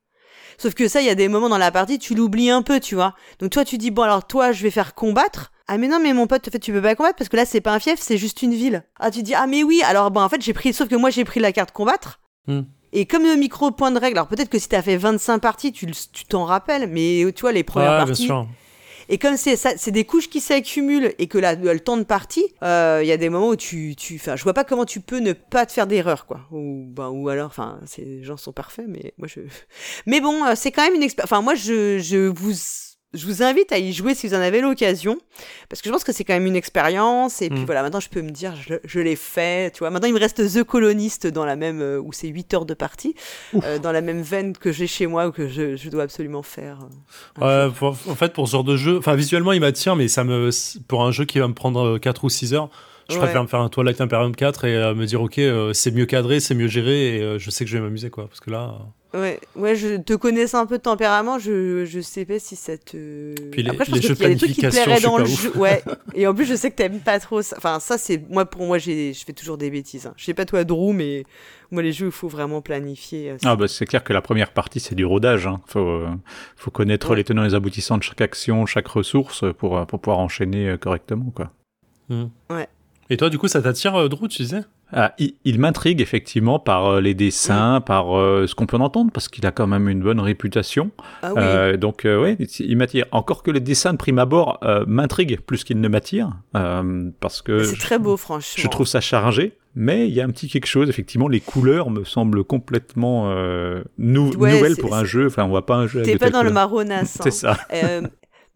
[0.59, 2.81] Sauf que ça, il y a des moments dans la partie, tu l'oublies un peu,
[2.81, 3.15] tu vois.
[3.39, 5.53] Donc toi, tu dis, bon, alors toi, je vais faire combattre.
[5.67, 7.47] Ah mais non, mais mon pote, en fait, tu peux pas combattre parce que là,
[7.47, 8.85] c'est pas un fief, c'est juste une ville.
[9.01, 11.11] Ah, tu dis, ah mais oui, alors bon, en fait, j'ai pris, sauf que moi,
[11.11, 12.21] j'ai pris la carte combattre.
[12.47, 12.63] Hmm.
[12.93, 15.73] Et comme le micro point de règle, alors peut-être que si t'as fait 25 parties,
[15.73, 15.87] tu
[16.29, 18.47] t'en rappelles, mais tu vois, les premières Ouais, bien parties, sûr.
[19.09, 22.05] Et comme c'est ça, c'est des couches qui s'accumulent et que là, le temps de
[22.05, 24.85] partie, euh, il y a des moments où tu, tu, enfin, je vois pas comment
[24.85, 26.41] tu peux ne pas te faire d'erreur, quoi.
[26.51, 29.41] Ou, ben, ou alors, enfin, ces gens sont parfaits, mais moi je.
[30.07, 31.31] Mais bon, euh, c'est quand même une expérience.
[31.31, 32.53] Enfin, moi, je, je vous,
[33.15, 35.17] je vous invite à y jouer si vous en avez l'occasion,
[35.69, 37.41] parce que je pense que c'est quand même une expérience.
[37.43, 37.65] Et puis Mm.
[37.65, 39.91] voilà, maintenant je peux me dire, je, je l'ai fait, tu vois.
[39.91, 42.75] Maintenant, il me reste The Colonist dans la même, euh, où c'est 8 heures de
[42.75, 43.15] partie,
[43.63, 46.43] euh, dans la même veine que j'ai chez moi ou que je, je dois absolument
[46.43, 46.79] faire.
[47.43, 50.25] euh, pour- en fait, pour ce genre de jeu, enfin, visuellement, il m'attire, mais ça
[50.25, 50.51] me,
[50.89, 52.71] pour un jeu qui va me prendre 4 ou 6 heures,
[53.09, 53.21] je Ouais.
[53.21, 55.41] préfère me faire un Twilight Imperium 4 et me dire, ok,
[55.75, 58.27] c'est mieux cadré, c'est mieux géré, et je sais que je vais m'amuser, quoi.
[58.29, 58.79] Parce que là.
[59.15, 62.77] Ouais, ouais, je te connaissais un peu de tempérament, je, je sais pas si ça
[62.77, 63.33] te.
[63.53, 65.01] Puis les- Après, je les pense jeux qu'il y a des trucs qui te plairaient
[65.01, 65.43] dans le ouf.
[65.43, 65.53] jeu.
[65.57, 65.83] Ouais.
[66.15, 67.55] Et en plus, je sais que t'aimes pas trop ça.
[67.57, 68.29] Enfin, ça, c'est.
[68.29, 69.13] Moi, pour moi, j'ai...
[69.13, 70.07] je fais toujours des bêtises.
[70.07, 70.15] hein.
[70.17, 71.25] Je sais pas toi, Drew, mais
[71.71, 73.31] moi, les jeux, il faut vraiment planifier.
[73.31, 73.37] euh.
[73.45, 75.47] Ah bah c'est clair que la première partie c'est du rodage.
[75.47, 75.61] Hein.
[75.67, 76.09] Faut, euh,
[76.57, 77.17] faut connaître Ouais.
[77.17, 80.77] les tenants et les aboutissants de chaque action, chaque ressource pour, euh, pour pouvoir enchaîner
[80.81, 81.31] correctement.
[81.35, 81.53] Quoi.
[82.09, 82.25] Hmm.
[82.51, 82.67] Ouais.
[83.11, 84.63] Et toi, du coup, ça t'attire, euh, Drew, tu disais?
[84.93, 88.81] Ah, il il m'intrigue effectivement par euh, les dessins, par euh, ce qu'on peut en
[88.81, 90.91] entendre, parce qu'il a quand même une bonne réputation.
[91.23, 91.43] Ah oui.
[91.43, 93.07] Euh, donc euh, ouais, il m'attire.
[93.11, 97.43] Encore que les dessins de prime abord euh, m'intriguent plus qu'ils ne m'attirent, euh, parce
[97.43, 98.63] que c'est très beau, franchement.
[98.63, 99.57] je trouve ça chargé.
[99.77, 103.83] Mais il y a un petit quelque chose, effectivement, les couleurs me semblent complètement euh,
[103.99, 105.27] nou- Ouais, nouvelles pour un jeu.
[105.27, 106.03] Enfin, on voit pas un jeu.
[106.03, 107.19] T'es pas dans le marronasse.
[107.29, 107.57] C'est hein.
[107.57, 108.01] ça.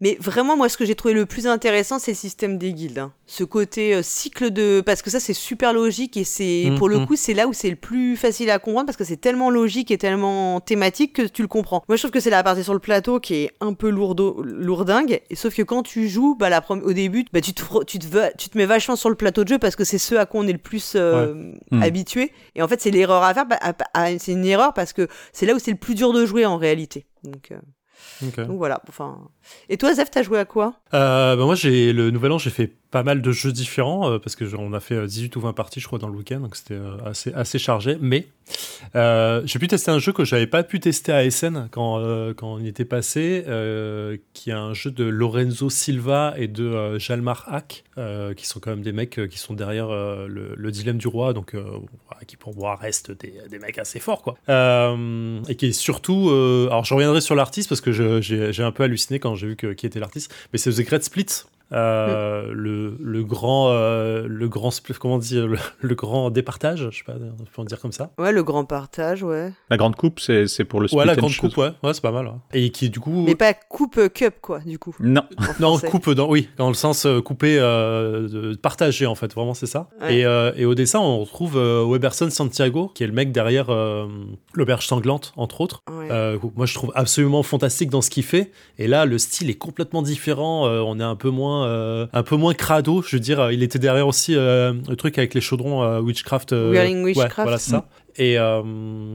[0.01, 2.99] Mais vraiment, moi, ce que j'ai trouvé le plus intéressant, c'est le système des guildes.
[2.99, 3.11] hein.
[3.25, 4.81] Ce côté euh, cycle de.
[4.85, 6.67] Parce que ça, c'est super logique et c'est.
[6.71, 7.05] Mm, pour le mm.
[7.05, 9.91] coup, c'est là où c'est le plus facile à comprendre parce que c'est tellement logique
[9.91, 11.83] et tellement thématique que tu le comprends.
[11.89, 14.41] Moi, je trouve que c'est la partie sur le plateau qui est un peu lourdo,
[14.43, 15.19] lourdingue.
[15.29, 17.99] Et sauf que quand tu joues, bah, la prom- au début, bah, tu, te, tu,
[17.99, 18.07] te,
[18.37, 20.39] tu te mets vachement sur le plateau de jeu parce que c'est ce à quoi
[20.39, 21.33] on est le plus euh,
[21.71, 21.83] Mm.
[21.83, 22.31] habitué.
[22.55, 23.45] Et en fait, c'est l'erreur à faire.
[23.45, 26.13] bah, à- à- c'est une erreur parce que c'est là où c'est le plus dur
[26.13, 27.05] de jouer en réalité.
[27.25, 27.51] Donc.
[27.51, 27.57] euh,
[28.21, 28.81] Donc voilà.
[28.87, 29.19] Enfin.
[29.69, 30.73] Et toi, Zef, t'as joué à quoi?
[30.93, 34.17] Euh, bah moi, j'ai le nouvel an, j'ai fait pas mal de jeux différents euh,
[34.19, 36.17] parce que genre, on a fait euh, 18 ou 20 parties, je crois, dans le
[36.17, 37.97] week-end, donc c'était euh, assez, assez chargé.
[38.01, 38.27] Mais
[38.95, 42.33] euh, j'ai pu tester un jeu que j'avais pas pu tester à SN quand, euh,
[42.33, 46.65] quand on y était passé, euh, qui est un jeu de Lorenzo Silva et de
[46.65, 50.27] euh, Jalmar Hack, euh, qui sont quand même des mecs euh, qui sont derrière euh,
[50.27, 51.63] le, le dilemme du roi, donc euh,
[52.25, 54.35] qui pour moi restent des, des mecs assez forts, quoi.
[54.49, 58.71] Euh, et qui est surtout, euh, alors je reviendrai sur l'artiste parce que j'ai un
[58.71, 61.27] peu halluciné quand j'ai vu que, qui était l'artiste, mais c'est The Great Split.
[61.71, 67.03] Euh, le, le grand euh, le grand comment dire le, le grand départage je sais
[67.03, 69.53] pas on peut en dire comme ça Ouais, le grand partage, ouais.
[69.69, 71.93] La grande coupe, c'est c'est pour le split ouais la and grande coupe ouais, ouais
[71.93, 72.33] c'est pas mal ouais.
[72.53, 74.95] et qui du coup Mais pas coupe cup, quoi, du coup.
[74.99, 75.21] Non.
[75.59, 79.53] non coupe dans oui dans le sens euh, coupé euh, de- partagé en fait vraiment
[79.53, 80.17] c'est ça Ouais.
[80.19, 83.69] et, euh, et au dessin on retrouve euh, Weberson Santiago qui est le mec derrière
[83.69, 84.07] euh,
[84.53, 86.07] l'auberge sanglante entre autres Ouais.
[86.11, 88.51] Euh, moi, je trouve absolument fantastique dans ce qu'il fait.
[88.77, 90.65] Et là, le style est complètement différent.
[90.67, 93.01] Euh, on est un peu moins, euh, un peu moins crado.
[93.05, 96.51] Je veux dire, il était derrière aussi euh, le truc avec les chaudrons euh, Witchcraft.
[96.51, 97.41] Whirling ouais, Witchcraft.
[97.43, 97.85] voilà, ça.
[98.17, 98.61] Et, euh,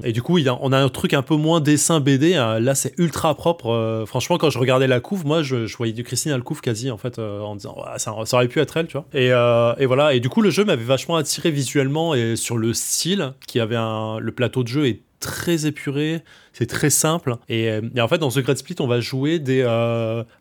[0.03, 2.37] et du coup, il y a- on a un truc un peu moins dessin BD.
[2.37, 2.59] hein.
[2.61, 3.71] Là, c'est ultra propre.
[3.71, 6.91] Euh, franchement, quand je regardais la couve, moi, je, je voyais du Christine Alcouf quasi,
[6.91, 9.05] en fait, euh, en disant, Ouais, ça, ça aurait pu être elle, tu vois.
[9.13, 9.27] Et,
[9.83, 10.15] et voilà.
[10.15, 13.77] Et du coup, le jeu m'avait vachement attiré visuellement et sur le style, qui avait
[13.77, 17.37] un, le plateau de jeu est très épuré, c'est très simple.
[17.49, 19.63] Et, et en fait, dans The Great Split, on va jouer des.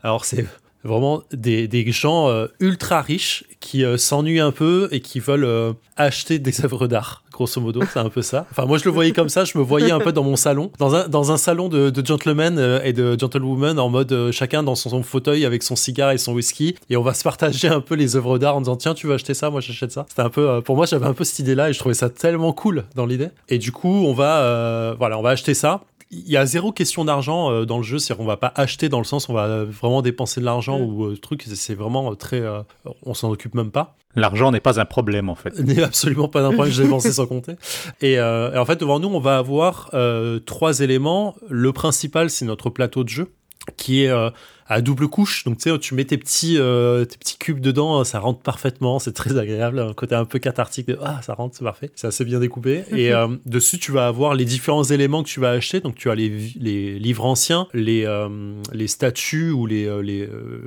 [0.04, 0.46] alors, c'est
[0.84, 5.46] vraiment des, des gens euh, ultra riches qui euh, s'ennuient un peu et qui veulent
[5.46, 7.24] euh, acheter des œuvres d'art.
[7.32, 8.46] Grosso modo, c'est un peu ça.
[8.52, 9.44] Enfin, moi, je le voyais comme ça.
[9.44, 12.06] Je me voyais un peu dans mon salon, dans un, dans un salon de, de
[12.06, 16.12] gentlemen euh, et de gentlewomen, en mode euh, chacun dans son, fauteuil avec son cigare
[16.12, 16.76] et son whisky.
[16.92, 19.16] Et on va se partager un peu les œuvres d'art en disant tiens, tu veux
[19.16, 20.06] acheter ça Moi, j'achète ça.
[20.10, 22.10] C'était un peu, euh, pour moi, j'avais un peu cette idée-là et je trouvais ça
[22.10, 23.30] tellement cool dans l'idée.
[23.50, 25.82] Et du coup, on va, voilà, on va acheter ça
[26.26, 28.90] il y a zéro question d'argent euh, dans le jeu, c'est-à-dire qu'on va pas acheter
[28.90, 30.82] dans le sens où on va vraiment dépenser de l'argent Mm.
[30.84, 32.62] ou euh, truc, c'est- vraiment euh, très, euh,
[33.04, 33.96] on s'en occupe même pas.
[34.16, 35.58] L'argent n'est pas un problème en fait.
[35.60, 37.54] N'est absolument pas d'un problème, j'ai dépensé sans compter.
[38.02, 41.36] Et, euh, et en fait, devant nous, on va avoir euh, trois éléments.
[41.50, 43.34] Le principal, c'est notre plateau de jeu
[43.78, 44.30] qui est euh,
[44.68, 45.44] à double couche.
[45.44, 49.00] Donc, tu sais, tu mets tes petits, euh, tes petits cubes dedans, ça rentre parfaitement,
[49.00, 49.80] c'est très agréable.
[49.80, 51.92] Un côté un peu cathartique de ah, ça rentre, c'est parfait.
[51.96, 52.84] C'est assez bien découpé.
[52.92, 55.80] Et euh, dessus, tu vas avoir les différents éléments que tu vas acheter.
[55.80, 59.86] Donc, tu as les, livres anciens, les, euh, les statues ou les.
[59.86, 60.62] euh, les euh,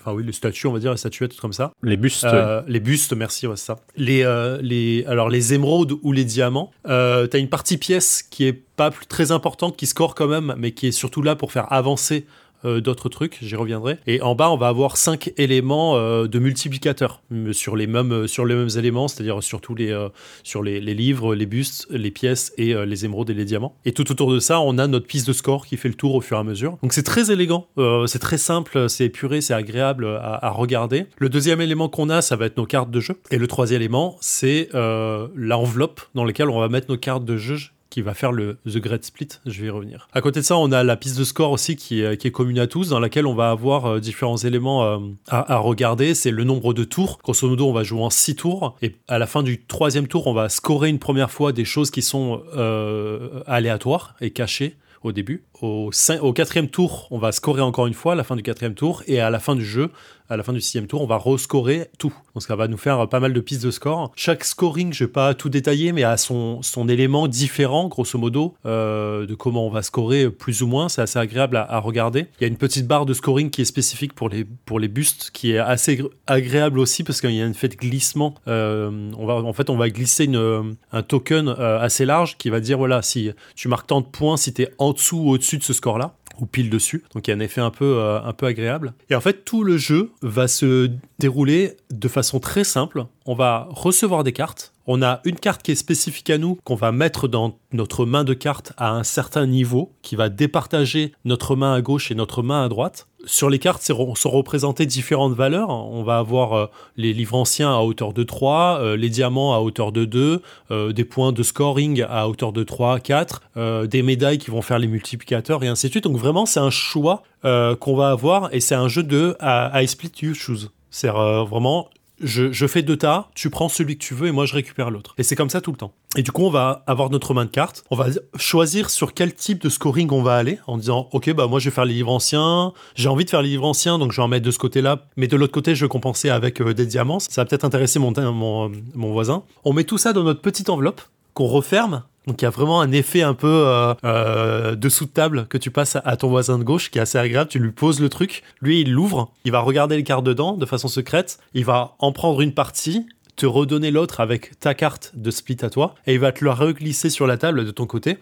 [0.00, 1.72] enfin, oui, les statues, on va dire, les statuettes comme ça.
[1.82, 2.24] Les bustes.
[2.24, 3.80] Euh, les bustes, merci, ouais, c'est ça.
[3.96, 6.70] Les, euh, les, alors les émeraudes ou les diamants.
[6.88, 10.54] Euh, T'as une partie pièce qui est pas plus, très importante, qui score quand même,
[10.58, 12.26] mais qui est surtout là pour faire avancer
[12.64, 13.98] euh, d'autres trucs, j'y reviendrai.
[14.06, 18.26] Et en bas, on va avoir cinq éléments euh, de multiplicateurs euh, sur les mêmes,
[18.26, 19.96] sur les mêmes éléments, c'est-à-dire sur tous les,
[20.42, 23.76] sur les, livres, les bustes, les pièces et les émeraudes et les diamants.
[23.84, 26.14] Et tout autour de ça, on a notre piste de score qui fait le tour
[26.14, 26.78] au fur et à mesure.
[26.82, 27.66] Donc c'est très élégant,
[28.06, 31.06] c'est très simple, c'est épuré, c'est agréable à, à regarder.
[31.18, 33.20] Le deuxième élément qu'on a, ça va être nos cartes de jeu.
[33.30, 37.58] Et le troisième élément, c'est l'enveloppe dans laquelle on va mettre nos cartes de jeu
[37.90, 40.08] qui va faire le The Great Split, je vais y revenir.
[40.12, 42.30] À côté de ça, on a la piste de score aussi qui est, qui est
[42.30, 44.98] commune à tous, dans laquelle on va avoir euh, différents éléments euh,
[45.28, 46.14] à, regarder.
[46.14, 47.18] C'est le nombre de tours.
[47.22, 48.76] Grosso modo, on va jouer en 6 tours.
[48.80, 51.90] Et à la fin du troisième tour, on va scorer une première fois des choses
[51.90, 55.44] qui sont euh, aléatoires et cachées au début.
[55.62, 59.02] Au, quatrième tour, on va scorer encore une fois à la fin du quatrième tour.
[59.06, 59.90] Et à la fin du jeu,
[60.30, 62.14] à la fin du sixième tour, on va rescorer tout.
[62.34, 64.12] Donc ça va nous faire pas mal de pistes de score.
[64.14, 68.54] Chaque scoring, je vais pas tout détailler, mais a son, son élément différent, grosso modo,
[68.64, 70.88] euh, de comment on va scorer plus ou moins.
[70.88, 72.26] C'est assez agréable à, regarder.
[72.38, 74.88] Il y a une petite barre de scoring qui est spécifique pour les, pour les
[74.88, 78.34] bustes, qui est assez gr- agréable aussi parce qu'il y a un fait de glissement.
[78.46, 82.50] Euh, on va, en fait, on va glisser une, un token euh, assez large qui
[82.50, 85.30] va dire, voilà, si tu marques tant de points, si tu es en dessous ou
[85.30, 87.04] au-dessus de ce score-là ou pile dessus.
[87.14, 88.94] Donc il y a un effet un peu, euh, un peu agréable.
[89.10, 93.04] Et en fait, tout le jeu va se dérouler de façon très simple.
[93.26, 94.72] On va recevoir des cartes.
[94.86, 98.24] On a une carte qui est spécifique à nous, qu'on va mettre dans notre main
[98.24, 102.42] de carte à un certain niveau, qui va départager notre main à gauche et notre
[102.42, 103.06] main à droite.
[103.26, 105.68] Sur les cartes sont représentées différentes valeurs.
[105.68, 109.58] On va avoir euh, les livres anciens à hauteur de 3, euh, les diamants à
[109.58, 114.02] hauteur de 2, euh, des points de scoring à hauteur de 3, 4, euh, des
[114.02, 116.04] médailles qui vont faire les multiplicateurs et ainsi de suite.
[116.04, 120.12] Donc vraiment, c'est un choix qu'on va avoir et c'est un jeu de I, split,
[120.20, 120.70] you choose.
[120.90, 121.88] C'est vraiment,
[122.20, 125.14] je, fais deux tas, tu prends celui que tu veux et moi je récupère l'autre.
[125.18, 125.92] Et c'est comme ça tout le temps.
[126.16, 127.84] Et du coup, on va avoir notre main de cartes.
[127.90, 128.06] On va
[128.36, 131.70] choisir sur quel type de scoring on va aller en disant, OK, bah moi je
[131.70, 132.72] vais faire les livres anciens.
[132.94, 135.06] J'ai envie de faire les livres anciens, donc je vais en mettre de ce côté-là.
[135.16, 137.20] Mais de l'autre côté, je vais compenser avec euh, des diamants.
[137.20, 139.44] Ça va peut-être intéresser mon, mon, mon voisin.
[139.64, 141.02] On met tout ça dans notre petite enveloppe
[141.34, 142.02] qu'on referme.
[142.30, 145.58] Donc il y a vraiment un effet un peu euh, euh, dessous de table que
[145.58, 147.50] tu passes à, ton voisin de gauche qui est assez agréable.
[147.50, 150.64] Tu lui poses le truc, lui il l'ouvre, il va regarder les cartes dedans de
[150.64, 155.32] façon secrète, il va en prendre une partie, te redonner l'autre avec ta carte de
[155.32, 158.18] split à toi, et il va te la reglisser sur la table de ton côté.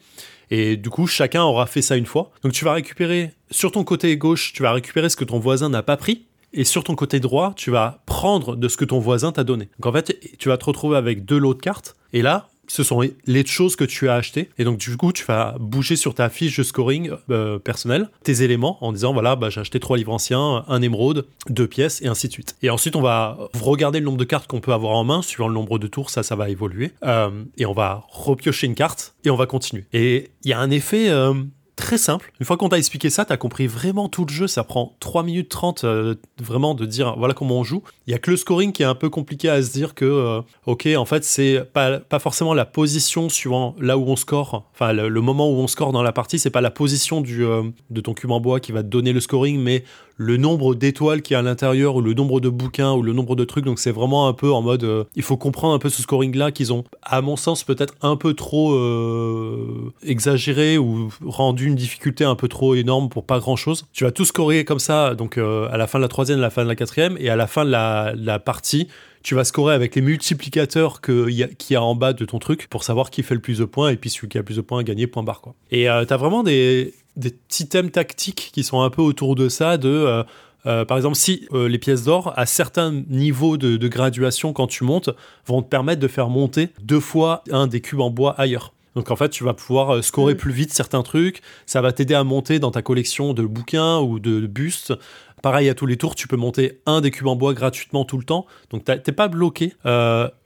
[0.51, 2.31] Et du coup, chacun aura fait ça une fois.
[2.43, 5.69] Donc tu vas récupérer sur ton côté gauche, tu vas récupérer ce que ton voisin
[5.69, 6.25] n'a pas pris.
[6.55, 9.69] Et sur ton côté droit, tu vas prendre de ce que ton voisin t'a donné.
[9.79, 11.95] Donc en fait, tu vas te retrouver avec deux lots de cartes.
[12.15, 14.51] Et là, ce sont les choses que tu as achetées.
[14.59, 18.43] Et donc, du coup, tu vas bouger sur ta fiche de scoring euh, personnel tes
[18.43, 22.07] éléments en disant voilà, bah, j'ai acheté trois livres anciens, un émeraude, deux pièces, et
[22.07, 22.57] ainsi de suite.
[22.63, 25.49] Et ensuite, on va regarder le nombre de cartes qu'on peut avoir en main, suivant
[25.49, 26.93] le nombre de tours, ça, ça va évoluer.
[27.05, 29.87] Euh, et on va repiocher une carte et on va continuer.
[29.93, 31.09] Et il y a un effet.
[31.09, 31.35] Euh,
[31.79, 32.33] très simple.
[32.41, 34.47] Une fois qu'on t'a expliqué ça, t'as compris vraiment tout le jeu.
[34.49, 37.83] Ça prend 3 minutes 30 euh, vraiment de dire voilà comment on joue.
[38.07, 40.05] Il y a que le scoring qui est un peu compliqué à se dire que,
[40.05, 44.69] euh, ok, en fait, c'est pas, pas forcément la position suivant là où on score.
[44.75, 48.01] Enfin, le, moment où on score dans la partie, c'est pas la position euh, de
[48.01, 49.85] ton cube en bois qui va te donner le scoring, mais
[50.19, 53.37] le nombre d'étoiles qui est à l'intérieur ou le nombre de bouquins ou le nombre
[53.37, 53.65] de trucs.
[53.65, 56.37] Donc c'est vraiment un peu en mode, euh, il faut comprendre un peu ce scoring
[56.37, 61.77] là qu'ils ont, à mon sens, peut-être un peu trop euh, exagéré ou rendu une
[61.77, 63.87] difficulté un peu trop énorme pour pas grand chose.
[63.93, 66.43] Tu vas tout scorer comme ça, donc euh, à la fin de la troisième, à
[66.43, 68.89] la fin de la quatrième et à la fin de la, partie
[69.25, 72.69] tu vas scorer avec les multiplicateurs qu'il y, a, a en bas de ton truc
[72.69, 74.57] pour savoir qui fait le plus de points et puis celui qui a le plus
[74.57, 75.55] de points a gagné point barre quoi.
[75.73, 79.49] Et tu as vraiment des, des petits thèmes tactiques qui sont un peu autour de
[79.49, 80.23] ça, de euh,
[80.67, 84.85] euh, par exemple, si euh, les pièces d'or, à certains niveaux de, graduation, quand tu
[84.85, 85.11] montes,
[85.47, 88.73] vont te permettre de faire monter deux fois un des cubes en bois ailleurs.
[88.95, 90.39] Donc en fait, tu vas pouvoir scorer mm.
[90.39, 94.19] plus vite certains trucs, ça va t'aider à monter dans ta collection de bouquins ou
[94.19, 94.93] de bustes.
[95.41, 98.19] Pareil, à tous les tours, tu peux monter un des cubes en bois gratuitement tout
[98.19, 98.45] le temps.
[98.71, 99.73] Donc, t'es pas bloqué.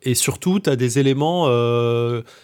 [0.03, 1.47] et surtout, tu as des éléments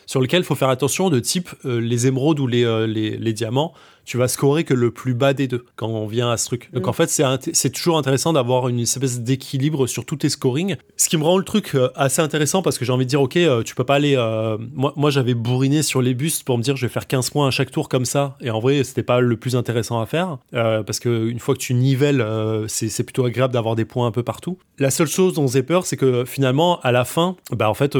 [0.06, 3.74] sur lesquels il faut faire attention, de type les émeraudes ou les, les diamants
[4.08, 6.70] tu vas scorer que le plus bas des deux quand on vient à ce truc.
[6.72, 6.88] Donc mm.
[6.88, 7.10] en fait,
[7.52, 10.76] c'est toujours intéressant d'avoir une espèce d'équilibre sur tous tes scorings.
[10.96, 13.20] Ce qui me rend le truc euh, assez intéressant parce que j'ai envie de dire,
[13.20, 14.14] ok, euh, tu peux pas aller.
[14.16, 17.28] Euh, moi, moi j'avais bourriné sur les bustes pour me dire, je vais faire 15
[17.28, 18.38] points à chaque tour comme ça.
[18.40, 21.60] Et en vrai, c'était pas le plus intéressant à faire parce que une fois que
[21.60, 22.24] tu nivelles,
[22.66, 24.56] c'est plutôt agréable d'avoir des points un peu partout.
[24.78, 27.92] La seule chose dont j'ai peur, c'est que finalement, à la fin, bah en fait,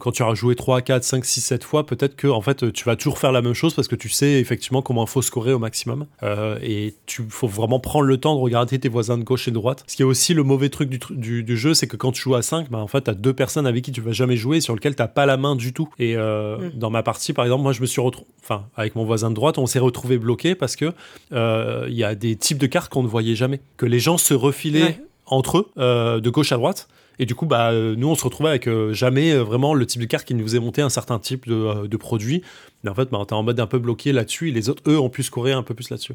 [0.00, 2.84] quand tu auras joué 3, 4, 5, 6, 7 fois, peut-être que en fait, tu
[2.84, 5.55] vas toujours faire la même chose parce que tu sais effectivement comment il faut scorer
[5.56, 6.06] au maximum.
[6.22, 9.50] Euh, et tu faut vraiment prendre le temps de regarder tes voisins de gauche et
[9.50, 9.84] de droite.
[9.86, 12.34] Ce qui est aussi le mauvais truc du, du, jeu, c'est que quand tu joues
[12.34, 14.60] à 5, bah, en fait, tu as deux personnes avec qui tu vas jamais jouer
[14.60, 15.88] sur lesquelles tu pas la main du tout.
[15.98, 16.70] Et euh, mm.
[16.78, 19.34] dans ma partie, par exemple, moi, je me suis retrouvé, enfin, avec mon voisin de
[19.34, 20.92] droite, on s'est retrouvé bloqué parce que
[21.32, 23.60] euh, il y a des types de cartes qu'on ne voyait jamais.
[23.76, 26.88] Que les gens se refilaient entre eux, de gauche à droite.
[27.18, 30.26] Et du coup, bah, nous, on se retrouvait avec jamais vraiment le type de carte
[30.26, 32.42] qui nous faisait monter un certain type de, de produit.
[32.86, 34.82] Mais en fait, bah, tu es en mode un peu bloqué là-dessus et les autres,
[34.86, 36.14] eux, ont pu scorer un peu plus là-dessus.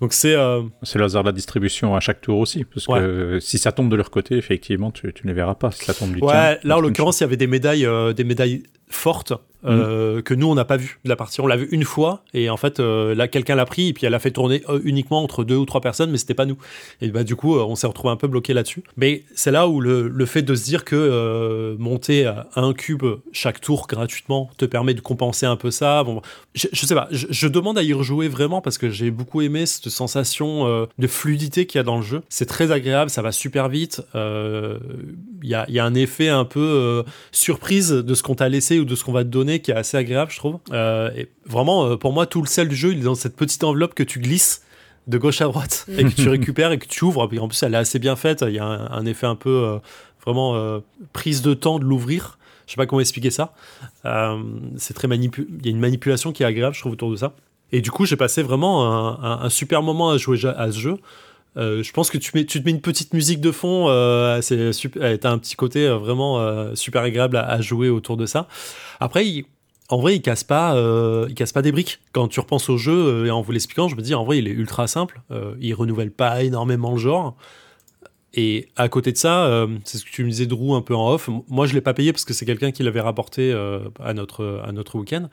[0.00, 0.34] Donc c'est.
[0.34, 2.64] Euh, c'est le hasard de la distribution à chaque tour aussi.
[2.64, 5.70] Parce que si ça tombe de leur côté, effectivement, tu, ne les verras pas.
[5.72, 8.24] Si ça tombe du Ouais, là, en l'occurrence, il y avait des médailles, euh, des
[8.24, 9.34] médailles forte
[9.66, 10.22] euh, mm.
[10.22, 11.40] que nous on n'a pas vu de la partie.
[11.40, 14.06] On l'a vu une fois et en fait euh, là quelqu'un l'a pris et puis
[14.06, 16.58] elle a fait tourner euh, uniquement entre deux ou trois personnes mais c'était pas nous.
[17.00, 18.82] Et bah du coup on s'est retrouvé un peu bloqué là-dessus.
[18.96, 23.04] Mais c'est là où le, le, fait de se dire que monter à un cube
[23.32, 26.04] chaque tour gratuitement te permet de compenser un peu ça.
[26.04, 26.22] Bon,
[26.54, 29.88] je, sais pas, je, demande à y rejouer vraiment parce que j'ai beaucoup aimé cette
[29.88, 32.22] sensation de fluidité qu'il y a dans le jeu.
[32.28, 34.02] C'est très agréable, ça va super vite.
[34.14, 38.78] Il y a, y, a, un effet un peu surprise de ce qu'on t'a laissé
[38.78, 40.58] ou de ce qu'on va te donner qui est assez agréable, je trouve.
[40.72, 43.36] Euh, et vraiment, euh, pour moi, tout le sel du jeu, il est dans cette
[43.36, 44.62] petite enveloppe que tu glisses
[45.06, 47.28] de gauche à droite et que tu récupères et que tu ouvres.
[47.32, 48.44] Et en plus, elle est assez bien faite.
[48.46, 49.78] Il y a un, effet un peu euh,
[50.24, 50.80] vraiment
[51.12, 52.38] prise de temps de l'ouvrir.
[52.66, 53.54] Je sais pas comment expliquer ça.
[54.76, 55.46] c'est très manipul...
[55.60, 57.34] Il y a une manipulation qui est agréable, je trouve, autour de ça.
[57.70, 60.96] Et du coup, j'ai passé vraiment un, super moment à jouer à ce jeu.
[61.56, 64.40] Euh, je pense que tu, mets, tu te mets une petite musique de fond, euh,
[64.42, 68.26] c'est super, t'as un petit côté euh, vraiment euh, super agréable à, jouer autour de
[68.26, 68.46] ça.
[69.00, 69.24] Après,
[69.88, 70.74] en vrai, il casse pas,
[71.28, 72.00] il casse pas des briques.
[72.12, 74.48] Quand tu repenses au jeu et en vous l'expliquant, je me dis en vrai, il
[74.48, 75.20] est ultra simple.
[75.60, 77.36] il renouvelle pas énormément le genre.
[78.34, 81.08] Et à côté de ça, c'est ce que tu me disais Drew un peu en
[81.12, 81.30] off.
[81.48, 83.52] Moi, je l'ai pas payé parce que c'est quelqu'un qui l'avait rapporté
[84.00, 85.28] à notre à notre week-end.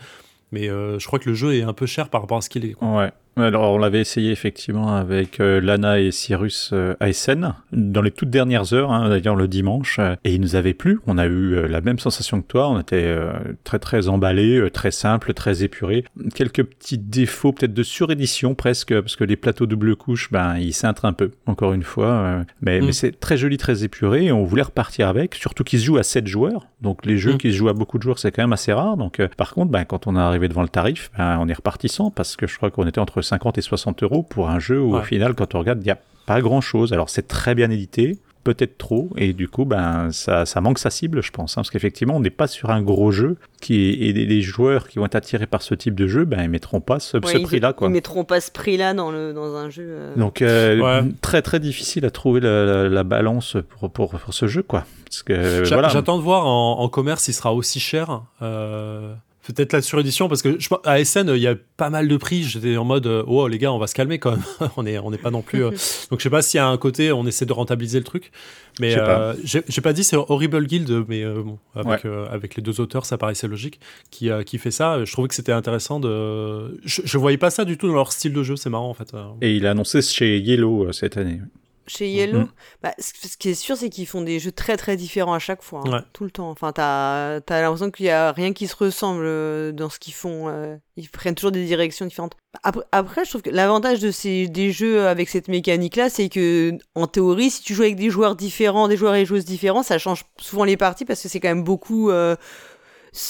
[0.52, 2.64] Mais je crois que le jeu est un peu cher par rapport à ce qu'il
[2.66, 2.76] est.
[2.80, 3.12] Ouais.
[3.36, 8.30] Alors, on l'avait essayé effectivement avec euh, Lana et Cyrus euh, ASN dans les toutes
[8.30, 11.00] dernières heures, hein, d'ailleurs le dimanche, euh, et il nous avait plu.
[11.08, 12.70] On a eu euh, la même sensation que toi.
[12.70, 13.18] On était
[13.64, 16.04] très très emballé, très simple, très épuré.
[16.36, 20.74] Quelques petits défauts, peut-être de surédition presque, parce que les plateaux double couche, ben ils
[20.74, 21.32] cintrent un peu.
[21.48, 22.86] Encore une fois, mais, Mm.
[22.86, 24.26] mais c'est très joli, très épuré.
[24.26, 26.68] Et on voulait repartir avec, surtout qu'ils se jouent à 7 joueurs.
[26.82, 27.38] Donc les jeux Mm.
[27.38, 28.96] qui se jouent à beaucoup de joueurs, c'est quand même assez rare.
[28.98, 31.90] Donc par contre, ben, quand on est arrivé devant le tarif, ben, on est reparti
[31.90, 34.80] sans parce que je crois qu'on était entre 50 et 60 euros pour un jeu
[34.80, 36.94] où au final, quand on regarde, il n'y a pas grand chose.
[36.94, 40.90] Alors c'est très bien édité, peut-être trop, et du coup, ben ça, ça manque sa
[40.90, 44.12] cible, je pense, hein, parce qu'effectivement, on n'est pas sur un gros jeu qui et
[44.12, 47.00] les, joueurs qui vont être attirés par ce type de jeu, ben ils mettront pas
[47.00, 47.88] ce, Ouais, prix-là, quoi.
[47.88, 49.86] Ils mettront pas ce prix-là dans, le, dans un jeu.
[49.88, 50.16] euh.
[50.18, 51.10] Donc euh, Ouais.
[51.22, 54.84] très très difficile à trouver la, la- la balance pour, pour, pour ce jeu, quoi.
[55.06, 55.88] Parce que voilà.
[55.90, 58.24] J'attends de voir en, en commerce s'il sera aussi cher.
[58.42, 59.14] Euh,
[59.46, 62.16] Peut-être la surédition, parce que je, pense- à SN, il y a pas mal de
[62.16, 62.44] prix.
[62.44, 64.44] J'étais en mode, euh, oh les gars, on va se calmer quand même.
[64.78, 65.66] on n'est on est pas non plus.
[65.66, 65.72] euh,
[66.10, 68.32] Donc je sais pas s'il y a un côté, on essaie de rentabiliser le truc.
[68.80, 69.20] Mais Je sais pas.
[69.20, 69.34] euh,
[69.68, 72.10] j'ai pas dit c'est Horrible Guild, mais euh, bon, avec, Ouais.
[72.10, 73.80] euh, avec les deux auteurs, ça paraissait logique,
[74.12, 75.04] qui, euh, qui fait ça.
[75.04, 76.80] Je trouvais que c'était intéressant de.
[76.86, 78.94] Je, je voyais pas ça du tout dans leur style de jeu, c'est marrant en
[78.94, 79.14] fait.
[79.42, 81.42] Et il a annoncé chez Yellow euh, cette année.
[81.86, 82.48] Chez Yellow, Mhm.
[82.82, 85.62] bah, ce qui est sûr, c'est qu'ils font des jeux très très différents à chaque
[85.62, 86.00] fois, hein, Ouais.
[86.14, 86.50] tout le temps.
[86.50, 90.14] Enfin, t'as as, l'impression qu'il y a rien qui se ressemble euh, dans ce qu'ils
[90.14, 90.48] font.
[90.48, 92.36] euh, ils prennent toujours des directions différentes.
[92.64, 96.78] Après, après je trouve que l'avantage de ces des jeux avec cette mécanique-là, c'est que
[96.96, 99.98] en théorie, si tu joues avec des joueurs différents, des joueurs et joueuses différents, ça
[99.98, 102.36] change souvent les parties parce que c'est quand même beaucoup euh,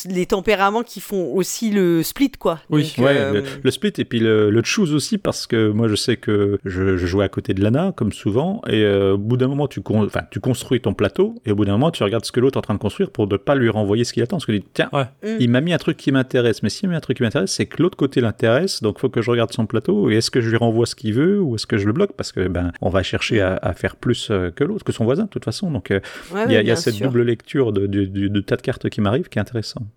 [0.09, 2.59] les tempéraments qui font aussi le split, quoi.
[2.69, 2.93] Oui.
[2.97, 5.87] Donc, Ouais, euh, le, le split et puis le, le choose aussi parce que moi
[5.87, 9.17] je sais que je, je jouais à côté de Lana comme souvent et euh, au
[9.17, 11.91] bout d'un moment tu, con- enfin, tu construis ton plateau et au bout d'un moment
[11.91, 14.03] tu regardes ce que l'autre est en train de construire pour ne pas lui renvoyer
[14.03, 15.03] ce qu'il attend parce que tu dis tiens Ouais.
[15.23, 15.37] Mm.
[15.39, 17.51] il m'a mis un truc qui m'intéresse mais s'il m'a mis un truc qui m'intéresse
[17.51, 20.39] c'est que l'autre côté l'intéresse donc faut que je regarde son plateau et est-ce que
[20.41, 22.13] je lui renvoie ce qu'il veut ou est-ce que je le bloque?
[22.13, 25.03] Parce que ben on va chercher à, à faire plus euh, que l'autre que son
[25.05, 25.99] voisin de toute façon donc euh,
[26.33, 27.07] ouais, il y a, il y cette sûr.
[27.07, 29.41] double lecture de, de, de- de tas de cartes qui m'arrive qui est
[29.75, 29.91] intéressant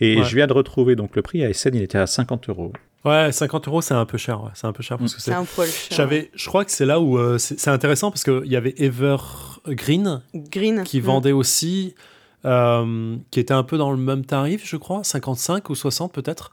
[0.00, 0.24] et Ouais.
[0.24, 2.72] je viens de retrouver donc le prix à SN il était à 50 euros
[3.04, 4.42] Ouais, 50 euros, c'est un peu cher.
[4.44, 4.50] ouais.
[4.52, 5.96] C'est un peu cher parce que C'est un poil cher.
[5.96, 10.20] J'avais, je crois que c'est là où euh, c'est intéressant parce qu'il y avait Evergreen
[10.34, 10.82] Green.
[10.84, 11.04] qui Mm.
[11.04, 11.94] vendait aussi,
[12.44, 16.52] euh, qui était un peu dans le même tarif, je crois, 55 ou 60 peut-être,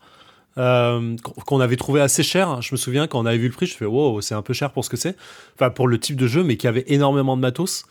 [0.57, 2.61] euh, qu'on- qu'on avait trouvé assez cher.
[2.61, 4.53] Je me souviens quand on avait vu le prix, je fais wow, c'est un peu
[4.53, 5.17] cher pour ce que c'est,
[5.55, 7.85] enfin pour le type de jeu, mais qui avait énormément de matos.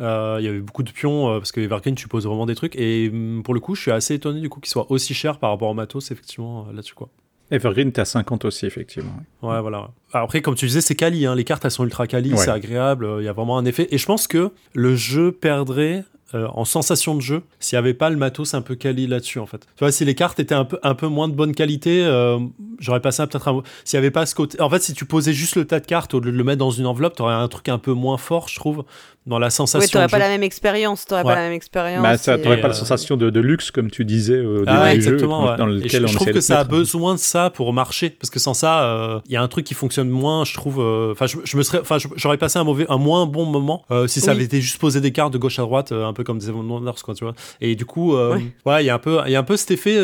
[0.00, 2.54] Euh, Il y avait beaucoup de pions euh, parce que Evergreen tu poses vraiment des
[2.54, 5.12] trucs et hum, pour le coup je suis assez étonné du coup qu'il soit aussi
[5.14, 7.08] cher par rapport au matos effectivement euh, là-dessus quoi.
[7.52, 9.10] Evergreen, t'es à 50 aussi, effectivement.
[9.42, 9.90] Ouais, voilà.
[10.12, 11.26] Après, comme tu disais, c'est quali.
[11.26, 11.34] Hein.
[11.34, 12.36] Les cartes, elles sont ultra quali, Ouais.
[12.36, 13.04] c'est agréable.
[13.04, 13.88] euh, Il y a vraiment un effet.
[13.90, 17.92] Et je pense que le jeu perdrait euh, en sensation de jeu s'il n'y avait
[17.92, 19.62] pas le matos un peu quali là-dessus, en fait.
[19.74, 22.38] Tu vois, si les cartes étaient un peu, un peu moins de bonne qualité, euh,
[22.78, 23.62] j'aurais passé un- peut-être un.
[23.84, 24.60] S'il n'y avait pas ce côté.
[24.60, 26.58] En fait, si tu posais juste le tas de cartes au lieu de le mettre
[26.60, 28.84] dans une enveloppe, tu aurais un truc un peu moins fort, je trouve,
[29.26, 30.22] dans la sensation Ouais, t'aurais pas jeu.
[30.24, 31.04] la même expérience.
[31.06, 31.28] T'aurais Ouais.
[31.32, 32.02] pas la même expérience.
[32.02, 34.64] Bah, ça, et- t'aurais pas euh, la sensation de, de luxe, comme tu disais au
[34.66, 35.42] Ah ouais, début du jeu, exactement.
[35.42, 35.56] dans, ouais.
[35.58, 38.10] dans Et lequel je, on je trouve que ça a besoin de ça pour marcher,
[38.10, 40.44] parce que sans ça, euh, il y a un truc qui fonctionne moins.
[40.44, 40.80] Je trouve.
[40.80, 43.84] euh, Enfin, je, je me serais, enfin, j'aurais passé un mauvais, un moins bon moment
[43.90, 44.36] euh, si ça Oui.
[44.36, 46.50] avait été juste poser des cartes de gauche à droite, euh, un peu comme des
[46.50, 47.34] Wonders, quoi, tu vois.
[47.60, 48.42] Et du coup, euh, Ouais.
[48.66, 49.96] ouais, il y a un peu, il y a un peu cet effet,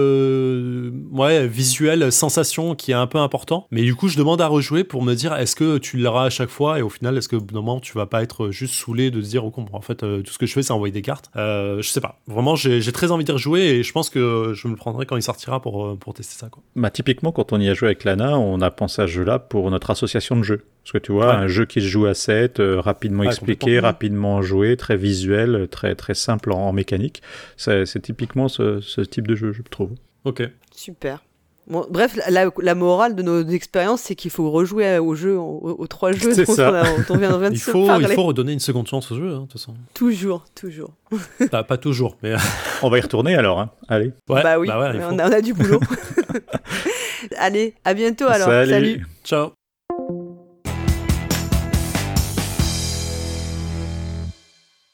[0.00, 3.66] euh, ouais, visuel, sensation qui est un peu important.
[3.70, 6.30] Mais du coup, je demande à rejouer pour me dire, est-ce que tu l'auras à
[6.30, 8.50] chaque fois et au final, est-ce que au bout d'un moment, tu vas pas être
[8.60, 10.62] juste saoulé de se dire, oh, bon, en fait, euh, tout ce que je fais,
[10.62, 11.30] c'est envoyer des cartes.
[11.36, 12.20] Euh, je sais pas.
[12.28, 15.16] Vraiment, j'ai très envie de rejouer et je pense que je me le prendrai quand
[15.16, 16.62] il sortira pour, euh, pour tester ça, quoi.
[16.76, 19.38] Bah, typiquement, quand on y a joué avec Lana, on a pensé à ce jeu-là
[19.38, 20.64] pour notre association de jeux.
[20.84, 21.32] Parce que tu vois, Ouais.
[21.34, 25.68] un jeu qui se joue à 7, euh, rapidement Ouais, expliqué, rapidement joué, très visuel,
[25.70, 27.22] très, très simple en, en mécanique.
[27.56, 29.90] C'est c'est typiquement ce, ce type de jeu, je trouve.
[30.24, 30.42] Ok.
[30.74, 31.22] Super.
[31.70, 35.76] Bon, bref, la, la morale de nos expériences, c'est qu'il faut rejouer au jeu, aux,
[35.78, 36.70] aux trois jeux C'est dont ça.
[36.70, 38.06] on, a- dont on vient, on vient de Il faut, parler.
[38.08, 39.74] il faut redonner une seconde chance au jeu, hein, de toute façon.
[39.94, 40.90] Toujours, toujours.
[41.50, 42.34] pas, pas toujours, mais.
[42.82, 43.70] On va y retourner alors, hein.
[43.88, 44.12] Allez.
[44.28, 44.98] Ouais, bah oui, ouais, faut.
[45.10, 45.80] on, a, on a du boulot.
[47.38, 48.48] Allez, à bientôt alors.
[48.48, 48.70] Salut.
[48.70, 49.06] Salut.
[49.24, 49.50] Ciao.